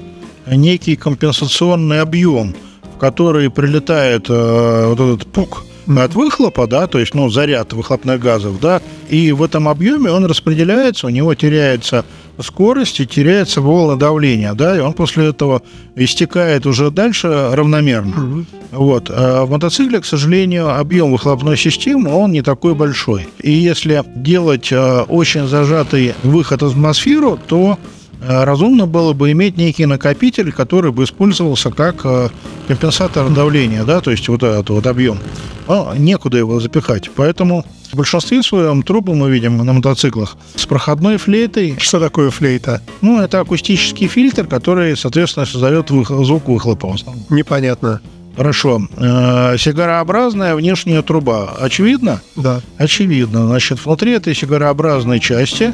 некий 0.47 0.95
компенсационный 0.95 2.01
объем, 2.01 2.55
в 2.95 2.97
который 2.97 3.49
прилетает 3.49 4.27
э, 4.29 4.85
вот 4.87 4.99
этот 4.99 5.27
пук 5.27 5.63
от 5.87 6.15
выхлопа, 6.15 6.67
да, 6.67 6.87
то 6.87 6.99
есть, 6.99 7.13
ну, 7.13 7.29
заряд 7.29 7.73
выхлопных 7.73 8.19
газов, 8.19 8.59
да, 8.59 8.81
и 9.09 9.31
в 9.31 9.43
этом 9.43 9.69
объеме 9.69 10.09
он 10.11 10.25
распределяется, 10.25 11.07
у 11.07 11.09
него 11.09 11.35
теряется 11.35 12.05
скорость 12.39 12.99
и 12.99 13.05
теряется 13.05 13.61
волна 13.61 13.95
давления, 13.95 14.53
да, 14.53 14.75
и 14.75 14.79
он 14.79 14.93
после 14.93 15.27
этого 15.27 15.61
истекает 15.95 16.65
уже 16.65 16.89
дальше 16.89 17.27
равномерно. 17.53 18.45
Вот. 18.71 19.09
А 19.09 19.45
в 19.45 19.51
мотоцикле, 19.51 20.01
к 20.01 20.05
сожалению, 20.05 20.77
объем 20.77 21.11
выхлопной 21.11 21.55
системы, 21.55 22.11
он 22.11 22.31
не 22.31 22.41
такой 22.41 22.73
большой. 22.75 23.27
И 23.41 23.51
если 23.51 24.03
делать 24.15 24.71
э, 24.71 25.01
очень 25.07 25.47
зажатый 25.47 26.13
выход 26.23 26.61
в 26.61 26.67
атмосферу, 26.67 27.39
то 27.47 27.77
разумно 28.27 28.87
было 28.87 29.13
бы 29.13 29.31
иметь 29.31 29.57
некий 29.57 29.85
накопитель, 29.85 30.51
который 30.51 30.91
бы 30.91 31.03
использовался 31.03 31.71
как 31.71 32.01
э, 32.05 32.29
компенсатор 32.67 33.29
давления, 33.29 33.83
да, 33.83 34.01
то 34.01 34.11
есть 34.11 34.27
вот 34.27 34.43
этот 34.43 34.69
вот 34.69 34.87
объем. 34.87 35.19
Но 35.67 35.93
некуда 35.97 36.37
его 36.37 36.59
запихать. 36.59 37.09
Поэтому 37.15 37.65
в 37.91 37.95
большинстве 37.95 38.43
своем 38.43 38.83
трубы 38.83 39.15
мы 39.15 39.31
видим 39.31 39.57
на 39.57 39.73
мотоциклах 39.73 40.37
с 40.55 40.65
проходной 40.65 41.17
флейтой. 41.17 41.75
Что 41.79 41.99
такое 41.99 42.29
флейта? 42.29 42.81
Ну, 43.01 43.21
это 43.21 43.39
акустический 43.39 44.07
фильтр, 44.07 44.45
который, 44.47 44.95
соответственно, 44.95 45.45
создает 45.45 45.89
вых- 45.89 46.23
звук 46.23 46.47
выхлопа. 46.47 46.95
Непонятно. 47.29 48.01
Хорошо. 48.35 48.81
Э, 48.97 49.55
сигарообразная 49.57 50.55
внешняя 50.55 51.01
труба. 51.01 51.55
Очевидно? 51.59 52.21
Да. 52.35 52.61
Очевидно. 52.77 53.47
Значит, 53.47 53.83
внутри 53.83 54.11
этой 54.11 54.35
сигарообразной 54.35 55.19
части, 55.21 55.73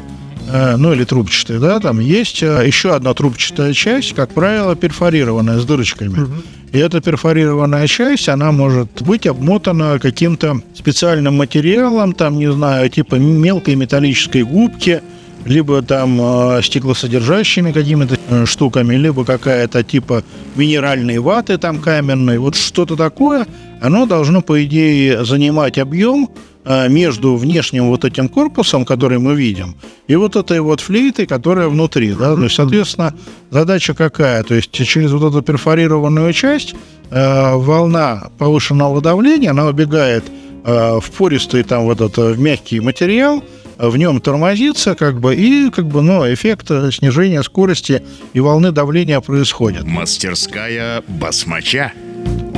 ну 0.76 0.92
или 0.92 1.04
трубчатой, 1.04 1.58
да, 1.58 1.78
там 1.80 2.00
есть 2.00 2.42
э, 2.42 2.66
еще 2.66 2.94
одна 2.94 3.14
трубчатая 3.14 3.72
часть, 3.72 4.14
как 4.14 4.30
правило, 4.34 4.74
перфорированная 4.76 5.58
с 5.58 5.64
дырочками. 5.64 6.28
И 6.72 6.78
эта 6.78 7.00
перфорированная 7.00 7.86
часть, 7.86 8.28
она 8.28 8.50
может 8.50 9.02
быть 9.02 9.26
обмотана 9.26 9.98
каким-то 9.98 10.62
специальным 10.74 11.36
материалом, 11.36 12.14
там, 12.14 12.38
не 12.38 12.50
знаю, 12.50 12.88
типа 12.88 13.16
мелкой 13.16 13.74
металлической 13.74 14.42
губки, 14.42 15.02
либо 15.44 15.82
там 15.82 16.18
э, 16.20 16.62
стеклосодержащими 16.62 17.72
какими-то 17.72 18.16
э, 18.28 18.46
штуками, 18.46 18.94
либо 18.94 19.24
какая-то 19.24 19.82
типа 19.82 20.24
минеральной 20.56 21.18
ваты 21.18 21.58
там 21.58 21.78
каменной, 21.78 22.38
вот 22.38 22.56
что-то 22.56 22.96
такое, 22.96 23.46
оно 23.80 24.06
должно, 24.06 24.40
по 24.40 24.62
идее, 24.64 25.24
занимать 25.24 25.78
объем 25.78 26.28
э, 26.28 26.51
между 26.64 27.36
внешним 27.36 27.88
вот 27.88 28.04
этим 28.04 28.28
корпусом, 28.28 28.84
который 28.84 29.18
мы 29.18 29.34
видим, 29.34 29.74
и 30.06 30.14
вот 30.14 30.36
этой 30.36 30.60
вот 30.60 30.80
флейтой, 30.80 31.26
которая 31.26 31.68
внутри, 31.68 32.12
да, 32.12 32.36
то 32.36 32.42
есть, 32.42 32.54
соответственно, 32.54 33.14
задача 33.50 33.94
какая, 33.94 34.42
то 34.44 34.54
есть 34.54 34.70
через 34.70 35.10
вот 35.12 35.28
эту 35.28 35.42
перфорированную 35.42 36.32
часть 36.32 36.74
э, 37.10 37.54
волна 37.54 38.30
повышенного 38.38 39.00
давления, 39.00 39.50
она 39.50 39.66
убегает 39.66 40.24
э, 40.64 41.00
в 41.00 41.10
пористый 41.10 41.62
там 41.64 41.84
вот 41.84 42.00
этот 42.00 42.18
э, 42.18 42.32
в 42.32 42.38
мягкий 42.38 42.80
материал, 42.80 43.42
в 43.78 43.96
нем 43.96 44.20
тормозится, 44.20 44.94
как 44.94 45.20
бы, 45.20 45.34
и 45.34 45.70
как 45.70 45.86
бы, 45.88 46.02
ну, 46.02 46.32
эффект 46.32 46.70
э, 46.70 46.90
снижения 46.92 47.42
скорости 47.42 48.02
и 48.32 48.40
волны 48.40 48.70
давления 48.70 49.20
происходит. 49.20 49.84
Мастерская 49.84 51.02
басмача. 51.08 51.92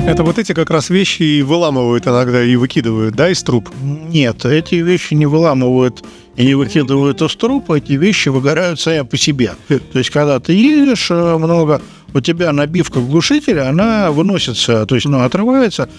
Это 0.07 0.23
вот 0.23 0.37
эти 0.37 0.53
как 0.53 0.69
раз 0.69 0.91
вещи 0.91 1.23
и 1.23 1.41
выламывают 1.41 2.05
иногда 2.05 2.43
и 2.43 2.55
выкидывают, 2.55 3.15
да, 3.15 3.29
из 3.29 3.41
труб? 3.41 3.69
Нет, 3.81 4.45
эти 4.45 4.75
вещи 4.75 5.15
не 5.15 5.25
выламывают 5.25 6.03
и 6.35 6.45
не 6.45 6.53
выкидывают 6.53 7.23
из 7.23 7.35
труб, 7.35 7.71
эти 7.71 7.93
вещи 7.93 8.29
выгорают 8.29 8.79
сами 8.79 9.01
по 9.01 9.17
себе. 9.17 9.53
То 9.67 9.97
есть, 9.97 10.11
когда 10.11 10.39
ты 10.39 10.53
едешь 10.53 11.09
э, 11.09 11.37
много, 11.37 11.81
у 12.15 12.21
тебя 12.21 12.53
набивка 12.53 13.01
глушителя, 13.01 13.67
она 13.67 14.09
выносится, 14.09 14.85
то 14.85 14.95
есть, 14.95 15.05
ну, 15.05 15.21
отрывается, 15.21 15.89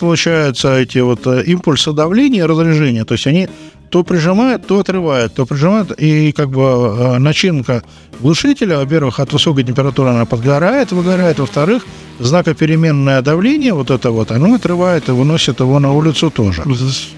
получаются 0.00 0.78
эти 0.78 0.98
вот 0.98 1.26
э, 1.26 1.44
импульсы 1.44 1.92
давления 1.92 2.44
и 2.44 2.46
разряжения, 2.46 3.04
то 3.04 3.12
есть 3.12 3.26
они 3.26 3.48
то 3.90 4.02
прижимают, 4.02 4.66
то 4.66 4.80
отрывают, 4.80 5.34
то 5.34 5.44
прижимают, 5.44 5.92
и 6.00 6.32
как 6.32 6.48
бы 6.48 6.62
э, 6.62 7.18
начинка 7.18 7.82
глушителя, 8.20 8.78
во-первых, 8.78 9.20
от 9.20 9.32
высокой 9.34 9.64
температуры 9.64 10.10
она 10.10 10.24
подгорает, 10.24 10.92
выгорает, 10.92 11.38
во-вторых, 11.38 11.84
знакопеременное 12.18 13.22
давление, 13.22 13.74
вот 13.74 13.90
это 13.90 14.10
вот, 14.10 14.30
оно 14.30 14.54
отрывает 14.54 15.08
и 15.08 15.12
выносит 15.12 15.60
его 15.60 15.78
на 15.78 15.92
улицу 15.92 16.30
тоже. 16.30 16.62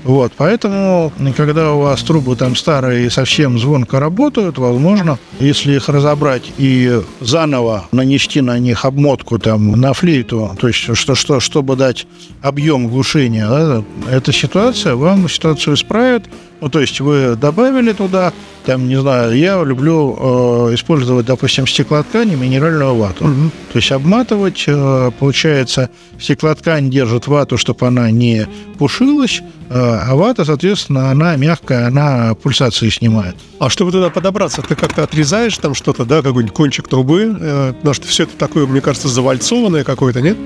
Вот, 0.04 0.32
поэтому, 0.36 1.12
когда 1.36 1.72
у 1.72 1.80
вас 1.80 2.02
трубы 2.02 2.36
там 2.36 2.56
старые 2.56 3.06
и 3.06 3.10
совсем 3.10 3.58
звонко 3.58 4.00
работают, 4.00 4.58
возможно, 4.58 5.18
если 5.38 5.74
их 5.74 5.88
разобрать 5.88 6.52
и 6.58 7.00
заново 7.20 7.86
нанести 7.92 8.40
на 8.48 8.58
них 8.58 8.84
обмотку 8.84 9.38
там 9.38 9.72
на 9.72 9.92
флейту, 9.92 10.56
то 10.58 10.68
есть 10.68 10.78
что, 10.96 11.14
что, 11.14 11.40
чтобы 11.40 11.76
дать 11.76 12.06
объем 12.42 12.88
глушения, 12.88 13.46
да, 13.46 13.84
эта 14.10 14.32
ситуация 14.32 14.94
вам 14.94 15.28
ситуацию 15.28 15.74
исправит. 15.74 16.24
Ну, 16.60 16.68
то 16.68 16.80
есть 16.80 17.00
вы 17.00 17.36
добавили 17.36 17.92
туда, 17.92 18.32
там, 18.66 18.88
не 18.88 19.00
знаю, 19.00 19.36
я 19.36 19.62
люблю 19.62 20.16
э, 20.18 20.74
использовать, 20.74 21.24
допустим, 21.26 21.66
стеклоткань 21.66 22.32
и 22.32 22.36
минеральную 22.36 22.96
вату. 22.96 23.24
То 23.72 23.78
есть 23.78 23.92
обматывать, 23.92 24.64
э, 24.66 25.10
получается, 25.18 25.88
стеклоткань 26.18 26.90
держит 26.90 27.28
вату, 27.28 27.58
чтобы 27.58 27.86
она 27.86 28.10
не 28.10 28.48
пушилась, 28.76 29.40
э, 29.70 29.74
а 29.74 30.16
вата, 30.16 30.44
соответственно, 30.44 31.10
она 31.10 31.36
мягкая, 31.36 31.86
она 31.86 32.34
пульсации 32.34 32.88
снимает. 32.88 33.36
А 33.60 33.70
чтобы 33.70 33.92
туда 33.92 34.10
подобраться, 34.10 34.60
ты 34.62 34.74
как-то 34.74 35.04
отрезаешь 35.04 35.56
там 35.58 35.74
что-то, 35.74 36.04
да, 36.04 36.22
какой-нибудь 36.22 36.54
кончик 36.54 36.88
трубы, 36.88 37.36
э, 37.40 37.72
потому 37.74 37.94
что 37.94 38.08
все 38.08 38.24
это 38.24 38.36
такое, 38.36 38.66
мне 38.66 38.80
кажется, 38.80 39.06
завальцованное 39.06 39.84
какое-то, 39.84 40.20
нет? 40.20 40.36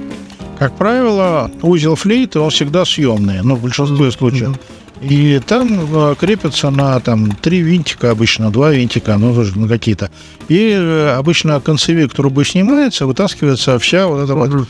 Как 0.58 0.76
правило, 0.76 1.50
узел 1.62 1.96
флейты, 1.96 2.38
он 2.38 2.50
всегда 2.50 2.84
съемный, 2.84 3.40
ну, 3.42 3.56
в 3.56 3.62
большинстве 3.62 4.12
случаев. 4.12 4.56
И 5.02 5.40
там 5.44 6.12
э, 6.12 6.14
крепится 6.18 6.70
на 6.70 7.00
там 7.00 7.32
три 7.32 7.60
винтика 7.60 8.10
обычно, 8.10 8.50
два 8.50 8.70
винтика, 8.70 9.16
ну, 9.16 9.32
на 9.56 9.68
какие-то. 9.68 10.10
И 10.48 10.70
э, 10.70 11.14
обычно 11.16 11.60
концевик 11.60 12.14
трубы 12.14 12.44
снимается, 12.44 13.06
вытаскивается 13.06 13.78
вся 13.80 14.06
вот 14.06 14.22
эта 14.22 14.34
вот 14.34 14.68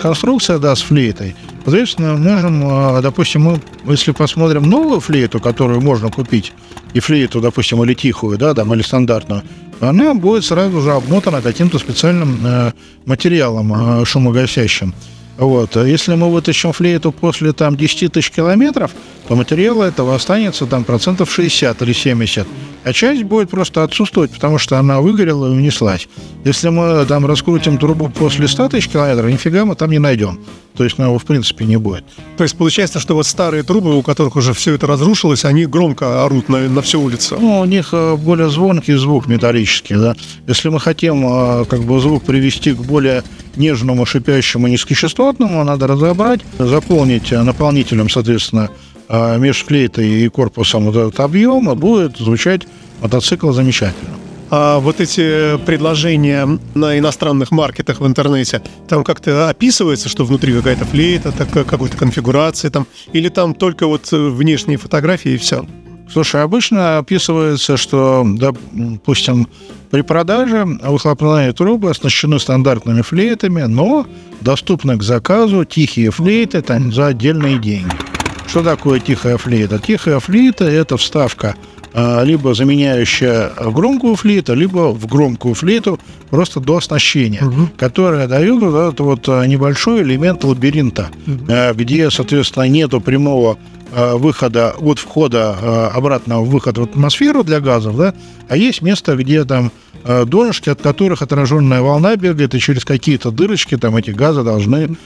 конструкция, 0.00 0.58
да, 0.58 0.76
с 0.76 0.82
флейтой. 0.82 1.34
Соответственно, 1.64 2.16
можем, 2.16 2.62
э, 2.98 3.02
допустим, 3.02 3.42
мы, 3.42 3.60
если 3.86 4.12
посмотрим 4.12 4.70
новую 4.70 5.00
флейту, 5.00 5.40
которую 5.40 5.80
можно 5.80 6.10
купить, 6.10 6.52
и 6.92 7.00
флейту, 7.00 7.40
допустим, 7.40 7.82
или 7.82 7.94
тихую, 7.94 8.38
да, 8.38 8.54
там, 8.54 8.72
или 8.72 8.82
стандартную, 8.82 9.42
она 9.80 10.14
будет 10.14 10.44
сразу 10.44 10.80
же 10.80 10.92
обмотана 10.92 11.42
каким-то 11.42 11.78
специальным 11.78 12.38
э, 12.44 12.72
материалом 13.04 14.00
э, 14.00 14.04
шумогасящим. 14.04 14.94
Вот. 15.36 15.76
А 15.76 15.84
Если 15.86 16.14
мы 16.14 16.30
вытащим 16.30 16.72
флейту 16.72 17.12
после 17.12 17.52
там 17.52 17.76
10 17.76 18.12
тысяч 18.12 18.30
километров, 18.30 18.92
то 19.26 19.34
материала 19.34 19.84
этого 19.84 20.14
останется 20.14 20.66
там 20.66 20.84
процентов 20.84 21.32
60 21.32 21.82
или 21.82 21.92
70. 21.92 22.46
А 22.84 22.92
часть 22.92 23.22
будет 23.22 23.50
просто 23.50 23.82
отсутствовать, 23.82 24.30
потому 24.30 24.58
что 24.58 24.78
она 24.78 25.00
выгорела 25.00 25.46
и 25.46 25.56
унеслась. 25.56 26.06
Если 26.44 26.68
мы 26.68 27.06
там 27.06 27.24
раскрутим 27.24 27.78
трубу 27.78 28.10
после 28.10 28.46
100 28.46 28.68
тысяч 28.68 28.88
километров, 28.88 29.30
нифига 29.30 29.64
мы 29.64 29.74
там 29.74 29.90
не 29.90 29.98
найдем. 29.98 30.38
То 30.76 30.84
есть, 30.84 30.98
ну, 30.98 31.04
его 31.04 31.18
в 31.18 31.24
принципе 31.24 31.64
не 31.64 31.76
будет. 31.76 32.04
То 32.36 32.42
есть 32.42 32.56
получается, 32.56 32.98
что 32.98 33.14
вот 33.14 33.26
старые 33.26 33.62
трубы, 33.62 33.96
у 33.96 34.02
которых 34.02 34.36
уже 34.36 34.52
все 34.52 34.74
это 34.74 34.86
разрушилось, 34.86 35.44
они 35.44 35.66
громко 35.66 36.24
орут 36.24 36.48
на, 36.48 36.68
на 36.68 36.82
всю 36.82 37.00
улицу. 37.00 37.38
Ну, 37.40 37.60
у 37.60 37.64
них 37.64 37.90
э, 37.92 38.16
более 38.16 38.50
звонкий 38.50 38.94
звук 38.94 39.28
металлический, 39.28 39.94
да. 39.94 40.16
Если 40.46 40.68
мы 40.68 40.80
хотим 40.80 41.24
э, 41.26 41.64
как 41.66 41.80
бы 41.84 42.00
звук 42.00 42.24
привести 42.24 42.72
к 42.72 42.78
более 42.78 43.22
нежному, 43.56 44.04
шипящему, 44.04 44.66
низкочастотному, 44.66 45.62
надо 45.62 45.86
разобрать, 45.86 46.40
заполнить 46.58 47.30
наполнителем, 47.30 48.10
соответственно, 48.10 48.68
между 49.08 49.66
флейтой 49.66 50.08
и 50.08 50.28
корпусом 50.28 50.86
вот 50.86 50.96
этот 50.96 51.20
объем, 51.20 51.66
будет 51.78 52.16
звучать 52.16 52.62
мотоцикл 53.00 53.52
замечательно. 53.52 54.14
А 54.50 54.78
вот 54.78 55.00
эти 55.00 55.56
предложения 55.64 56.46
на 56.74 56.98
иностранных 56.98 57.50
маркетах 57.50 58.00
в 58.00 58.06
интернете, 58.06 58.62
там 58.88 59.02
как-то 59.02 59.48
описывается, 59.48 60.08
что 60.08 60.24
внутри 60.24 60.52
какая-то 60.52 60.84
флейта, 60.84 61.32
такая 61.32 61.64
какой-то 61.64 61.96
конфигурация 61.96 62.70
там, 62.70 62.86
или 63.12 63.28
там 63.28 63.54
только 63.54 63.86
вот 63.86 64.12
э, 64.12 64.28
внешние 64.28 64.78
фотографии 64.78 65.32
и 65.32 65.38
все? 65.38 65.66
Слушай, 66.12 66.42
обычно 66.42 66.98
описывается, 66.98 67.76
что, 67.76 68.24
допустим, 68.24 69.48
при 69.90 70.02
продаже 70.02 70.64
выхлопные 70.64 71.52
трубы 71.52 71.90
оснащены 71.90 72.38
стандартными 72.38 73.02
флейтами, 73.02 73.62
но 73.62 74.06
доступны 74.40 74.98
к 74.98 75.02
заказу 75.02 75.64
тихие 75.64 76.10
флейты 76.10 76.62
там, 76.62 76.92
за 76.92 77.06
отдельные 77.08 77.58
деньги. 77.58 78.13
Что 78.46 78.62
такое 78.62 79.00
тихая 79.00 79.36
флейта? 79.36 79.78
Тихая 79.78 80.20
флейта– 80.20 80.64
это 80.66 80.96
вставка 80.96 81.56
а, 81.96 82.24
либо 82.24 82.54
заменяющая 82.54 83.50
громкую 83.50 84.16
флейту, 84.16 84.54
либо 84.54 84.92
в 84.92 85.06
громкую 85.06 85.54
флейту 85.54 86.00
просто 86.28 86.58
до 86.58 86.78
оснащения, 86.78 87.40
которая 87.76 88.26
дает 88.26 88.60
вот 88.60 88.74
этот 88.74 89.00
вот 89.00 89.28
а, 89.28 89.44
небольшой 89.44 90.02
элемент 90.02 90.42
лабиринта, 90.42 91.10
а, 91.48 91.72
где, 91.72 92.10
соответственно, 92.10 92.64
нету 92.64 93.00
прямого 93.00 93.58
выхода 93.92 94.74
от 94.76 94.98
входа 94.98 95.90
обратного 95.94 96.44
выхода 96.44 96.80
в 96.80 96.84
атмосферу 96.84 97.44
для 97.44 97.60
газов, 97.60 97.96
да, 97.96 98.12
а 98.48 98.56
есть 98.56 98.82
место, 98.82 99.14
где 99.14 99.44
там 99.44 99.70
донышки, 100.04 100.68
от 100.68 100.82
которых 100.82 101.22
отраженная 101.22 101.80
волна 101.80 102.16
бегает, 102.16 102.56
и 102.56 102.58
через 102.58 102.84
какие-то 102.84 103.30
дырочки 103.30 103.76
там 103.76 103.96
эти 103.96 104.10
газы 104.10 104.42
должны 104.42 104.96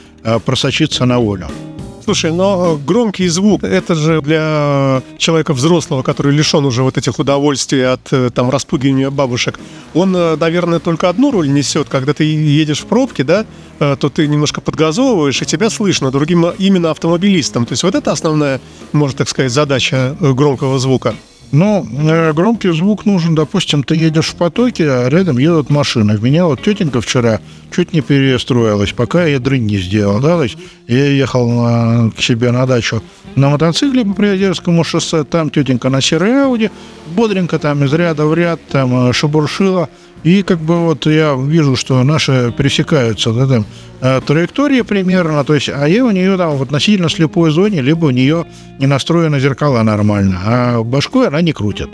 просочиться 0.46 1.04
на 1.04 1.18
волю. 1.18 1.48
Слушай, 2.08 2.32
но 2.32 2.80
громкий 2.86 3.28
звук, 3.28 3.64
это 3.64 3.94
же 3.94 4.22
для 4.22 5.02
человека 5.18 5.52
взрослого, 5.52 6.02
который 6.02 6.32
лишен 6.32 6.64
уже 6.64 6.82
вот 6.82 6.96
этих 6.96 7.18
удовольствий 7.18 7.82
от 7.82 8.00
э, 8.12 8.30
там 8.34 8.48
распугивания 8.48 9.10
бабушек, 9.10 9.60
он, 9.92 10.16
э, 10.16 10.36
наверное, 10.36 10.78
только 10.78 11.10
одну 11.10 11.30
роль 11.30 11.52
несет, 11.52 11.90
когда 11.90 12.14
ты 12.14 12.24
едешь 12.24 12.80
в 12.80 12.86
пробке, 12.86 13.24
да, 13.24 13.44
э, 13.78 13.94
то 14.00 14.08
ты 14.08 14.26
немножко 14.26 14.62
подгазовываешь, 14.62 15.42
и 15.42 15.44
тебя 15.44 15.68
слышно 15.68 16.10
другим 16.10 16.46
именно 16.56 16.92
автомобилистам. 16.92 17.66
То 17.66 17.72
есть 17.72 17.82
вот 17.82 17.94
это 17.94 18.10
основная, 18.10 18.62
можно 18.92 19.18
так 19.18 19.28
сказать, 19.28 19.52
задача 19.52 20.16
громкого 20.18 20.78
звука. 20.78 21.14
Ну, 21.50 21.86
э, 21.90 22.32
громкий 22.34 22.70
звук 22.72 23.06
нужен, 23.06 23.34
допустим, 23.34 23.82
ты 23.82 23.94
едешь 23.94 24.28
в 24.28 24.34
потоке, 24.34 24.90
а 24.90 25.08
рядом 25.08 25.38
едут 25.38 25.70
машины. 25.70 26.18
Меня 26.20 26.44
вот 26.44 26.62
тетенька 26.62 27.00
вчера 27.00 27.40
чуть 27.74 27.92
не 27.92 28.02
перестроилась, 28.02 28.92
пока 28.92 29.24
я 29.24 29.38
дрынь 29.38 29.66
не 29.66 29.78
сделал, 29.78 30.20
да, 30.20 30.36
то 30.36 30.42
есть 30.42 30.58
я 30.86 31.06
ехал 31.06 31.48
на, 31.50 32.10
к 32.10 32.20
себе 32.20 32.50
на 32.50 32.66
дачу 32.66 33.02
на 33.38 33.48
мотоцикле 33.50 34.04
по 34.04 34.12
Приозерскому 34.12 34.84
шоссе, 34.84 35.24
там 35.24 35.50
тетенька 35.50 35.88
на 35.88 36.00
серой 36.00 36.44
Ауди, 36.44 36.70
бодренько 37.14 37.58
там 37.58 37.84
из 37.84 37.92
ряда 37.92 38.26
в 38.26 38.34
ряд 38.34 38.60
там 38.68 39.08
э, 39.08 39.12
шебуршила, 39.12 39.88
и 40.24 40.42
как 40.42 40.58
бы 40.58 40.78
вот 40.86 41.06
я 41.06 41.34
вижу, 41.34 41.76
что 41.76 42.02
наши 42.04 42.52
пересекаются 42.56 43.32
да, 43.32 43.46
там, 43.46 43.66
э, 44.00 44.20
траектории 44.26 44.82
примерно, 44.82 45.44
то 45.44 45.54
есть, 45.54 45.68
а 45.68 45.86
я 45.86 46.04
у 46.04 46.10
нее 46.10 46.36
там 46.36 46.56
в 46.56 46.62
относительно 46.62 47.08
слепой 47.08 47.50
зоне, 47.50 47.80
либо 47.80 48.06
у 48.06 48.10
нее 48.10 48.44
не 48.78 48.86
настроена 48.86 49.40
зеркала 49.40 49.82
нормально, 49.82 50.40
а 50.44 50.82
башкой 50.82 51.28
она 51.28 51.40
не 51.40 51.52
крутит. 51.52 51.90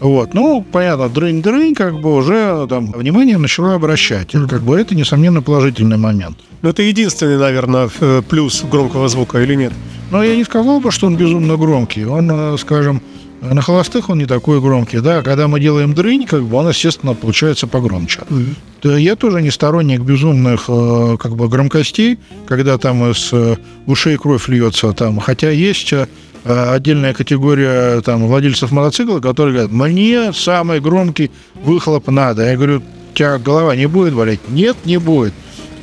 Вот, 0.00 0.32
ну, 0.32 0.64
понятно, 0.70 1.08
дрынь-дрынь, 1.08 1.74
как 1.74 2.00
бы 2.00 2.14
уже 2.14 2.66
там 2.68 2.92
внимание 2.92 3.36
начало 3.36 3.74
обращать. 3.74 4.30
Как 4.30 4.62
бы 4.62 4.78
это, 4.78 4.94
несомненно, 4.94 5.42
положительный 5.42 5.96
момент. 5.96 6.38
Но 6.62 6.70
это 6.70 6.82
единственный, 6.82 7.36
наверное, 7.36 7.90
э, 8.00 8.22
плюс 8.28 8.62
громкого 8.62 9.08
звука 9.08 9.42
или 9.42 9.56
нет? 9.56 9.72
Но 10.12 10.22
я 10.22 10.36
не 10.36 10.44
сказал 10.44 10.80
бы, 10.80 10.92
что 10.92 11.08
он 11.08 11.16
безумно 11.16 11.56
громкий. 11.56 12.04
Он, 12.04 12.30
э, 12.30 12.56
скажем, 12.58 13.02
на 13.40 13.62
холостых 13.62 14.10
он 14.10 14.18
не 14.18 14.26
такой 14.26 14.60
громкий, 14.60 15.00
да. 15.00 15.22
Когда 15.22 15.48
мы 15.48 15.60
делаем 15.60 15.94
дрынь, 15.94 16.26
как 16.26 16.42
бы 16.44 16.56
он, 16.56 16.68
естественно, 16.68 17.14
получается 17.14 17.66
погромче. 17.66 18.22
Mm-hmm. 18.28 19.00
Я 19.00 19.16
тоже 19.16 19.42
не 19.42 19.50
сторонник 19.50 20.00
безумных 20.00 20.64
э, 20.68 21.16
как 21.18 21.36
бы 21.36 21.48
громкостей, 21.48 22.18
когда 22.46 22.78
там 22.78 23.10
из 23.10 23.30
э, 23.32 23.56
ушей 23.86 24.16
кровь 24.16 24.48
льется 24.48 24.92
там. 24.92 25.18
Хотя 25.20 25.50
есть 25.50 25.92
э, 25.92 26.06
отдельная 26.44 27.14
категория 27.14 28.00
там 28.00 28.26
владельцев 28.26 28.72
мотоцикла, 28.72 29.20
которые 29.20 29.52
говорят, 29.54 29.72
мне 29.72 30.32
самый 30.32 30.80
громкий 30.80 31.30
выхлоп 31.62 32.08
надо. 32.08 32.44
Я 32.44 32.56
говорю, 32.56 32.78
у 32.78 33.16
тебя 33.16 33.38
голова 33.38 33.74
не 33.76 33.86
будет 33.86 34.14
болеть? 34.14 34.40
Нет, 34.48 34.76
не 34.84 34.98
будет. 34.98 35.34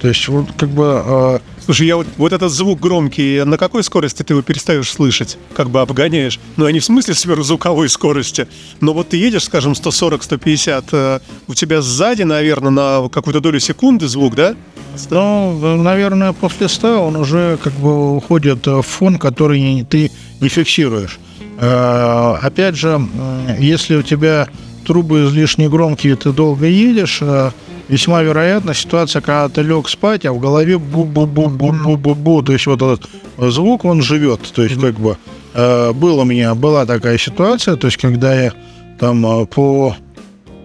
То 0.01 0.09
есть 0.09 0.27
вот 0.27 0.47
как 0.57 0.69
бы 0.69 1.39
Слушай, 1.65 1.87
я 1.87 1.95
вот, 1.95 2.05
вот 2.17 2.31
этот 2.31 2.51
звук 2.51 2.79
громкий, 2.79 3.43
на 3.43 3.57
какой 3.57 3.83
скорости 3.83 4.21
ты 4.21 4.33
его 4.33 4.43
перестаешь 4.43 4.87
слышать? 4.87 5.39
Как 5.55 5.71
бы 5.71 5.81
обгоняешь? 5.81 6.39
Ну, 6.57 6.65
а 6.65 6.71
не 6.71 6.79
в 6.79 6.85
смысле 6.85 7.15
сверхзвуковой 7.15 7.89
скорости. 7.89 8.47
Но 8.81 8.93
вот 8.93 9.09
ты 9.09 9.17
едешь, 9.17 9.45
скажем, 9.45 9.73
140-150, 9.73 10.85
э, 10.91 11.19
у 11.47 11.55
тебя 11.55 11.81
сзади, 11.81 12.21
наверное, 12.21 12.69
на 12.69 13.09
какую-то 13.09 13.39
долю 13.39 13.59
секунды 13.59 14.07
звук, 14.07 14.35
да? 14.35 14.55
Ну, 15.09 15.75
наверное, 15.77 16.33
после 16.33 16.69
100 16.69 17.03
он 17.03 17.15
уже 17.15 17.57
как 17.63 17.73
бы 17.73 18.15
уходит 18.15 18.67
в 18.67 18.83
фон, 18.83 19.17
который 19.17 19.83
ты 19.89 20.11
не 20.41 20.49
фиксируешь. 20.49 21.17
Э, 21.59 22.35
опять 22.43 22.75
же, 22.75 23.01
если 23.57 23.95
у 23.95 24.03
тебя 24.03 24.47
трубы 24.85 25.25
излишне 25.25 25.67
громкие, 25.67 26.15
ты 26.15 26.31
долго 26.31 26.67
едешь, 26.67 27.19
э, 27.21 27.49
весьма 27.87 28.21
вероятна 28.21 28.73
ситуация, 28.73 29.21
когда 29.21 29.49
ты 29.49 29.61
лег 29.61 29.89
спать, 29.89 30.25
а 30.25 30.33
в 30.33 30.39
голове 30.39 30.75
бу-бу-бу-бу-бу-бу-бу. 30.75 32.43
То 32.43 32.53
есть 32.53 32.65
вот 32.65 32.81
этот 32.81 33.09
звук, 33.37 33.85
он 33.85 34.01
живет. 34.01 34.41
То 34.53 34.63
есть 34.63 34.79
как 34.79 34.95
бы 34.95 35.17
э, 35.53 35.93
был 35.93 36.19
у 36.19 36.23
меня, 36.23 36.55
была 36.55 36.85
такая 36.85 37.17
ситуация, 37.17 37.75
то 37.75 37.87
есть 37.87 37.97
когда 37.97 38.33
я 38.33 38.53
там 38.99 39.25
э, 39.25 39.45
по, 39.45 39.95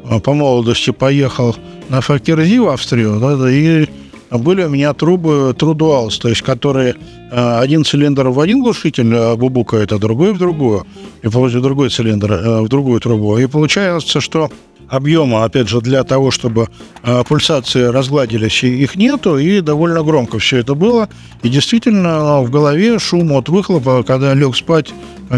э, 0.05 0.21
по 0.21 0.35
молодости 0.35 0.91
поехал 0.91 1.57
на 1.89 2.01
Факерзи 2.01 2.59
в 2.59 2.69
Австрию, 2.69 3.19
да, 3.21 3.51
и 3.51 3.87
были 4.31 4.63
у 4.63 4.69
меня 4.69 4.95
трубы 4.95 5.55
Трудуалс, 5.59 6.19
то 6.19 6.29
есть 6.29 6.43
которые 6.43 6.95
один 7.33 7.85
цилиндр 7.85 8.29
в 8.29 8.39
один 8.39 8.63
глушитель 8.63 9.37
бубукает, 9.37 9.93
а 9.93 9.99
другой 9.99 10.33
в 10.33 10.39
другую, 10.39 10.87
и 11.23 11.29
получается 11.29 11.61
другой 11.61 11.91
цилиндр 11.91 12.63
в 12.63 12.69
другую 12.69 13.01
трубу. 13.01 13.39
И 13.39 13.47
получается, 13.47 14.21
что 14.21 14.49
объема, 14.91 15.45
опять 15.45 15.69
же, 15.69 15.81
для 15.81 16.05
того, 16.05 16.31
чтобы 16.31 16.69
э, 17.03 17.23
пульсации 17.27 17.85
разгладились, 17.85 18.65
их 18.65 18.97
нету, 18.97 19.39
и 19.39 19.61
довольно 19.61 20.03
громко 20.03 20.39
все 20.39 20.59
это 20.59 20.75
было. 20.75 21.09
И 21.43 21.49
действительно 21.49 22.41
в 22.43 22.51
голове 22.51 22.99
шум 22.99 23.33
от 23.33 23.49
выхлопа, 23.49 24.03
когда 24.03 24.35
лег 24.35 24.57
спать, 24.57 24.93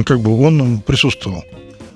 как 0.04 0.20
бы 0.20 0.40
он 0.40 0.80
присутствовал. 0.80 1.44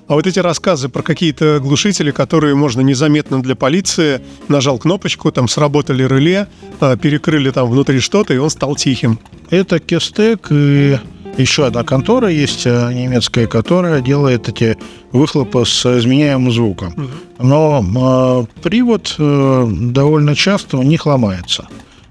А 0.07 0.13
вот 0.13 0.25
эти 0.25 0.39
рассказы 0.39 0.87
про 0.87 1.01
какие-то 1.01 1.59
глушители, 1.59 2.11
которые 2.11 2.55
можно 2.55 2.79
незаметно 2.79 3.43
для 3.43 3.55
полиции, 3.55 4.21
нажал 4.47 4.77
кнопочку, 4.77 5.33
там 5.33 5.49
сработали 5.49 6.03
реле, 6.03 6.47
перекрыли 6.79 7.51
там 7.51 7.69
внутри 7.69 7.99
что-то, 7.99 8.33
и 8.33 8.37
он 8.37 8.49
стал 8.49 8.77
тихим. 8.77 9.19
Это 9.49 9.79
Кестек 9.79 10.47
и 10.49 10.97
еще 11.37 11.65
одна 11.65 11.83
контора 11.83 12.29
есть 12.29 12.65
э, 12.65 12.91
немецкая, 12.93 13.47
которая 13.47 14.01
делает 14.01 14.49
эти 14.49 14.77
выхлопы 15.11 15.65
с 15.65 15.85
изменяемым 15.85 16.51
звуком. 16.51 16.93
Но 17.39 18.47
э, 18.55 18.61
привод 18.61 19.15
э, 19.17 19.67
довольно 19.69 20.35
часто 20.35 20.77
у 20.77 20.83
них 20.83 21.05
ломается. 21.05 21.67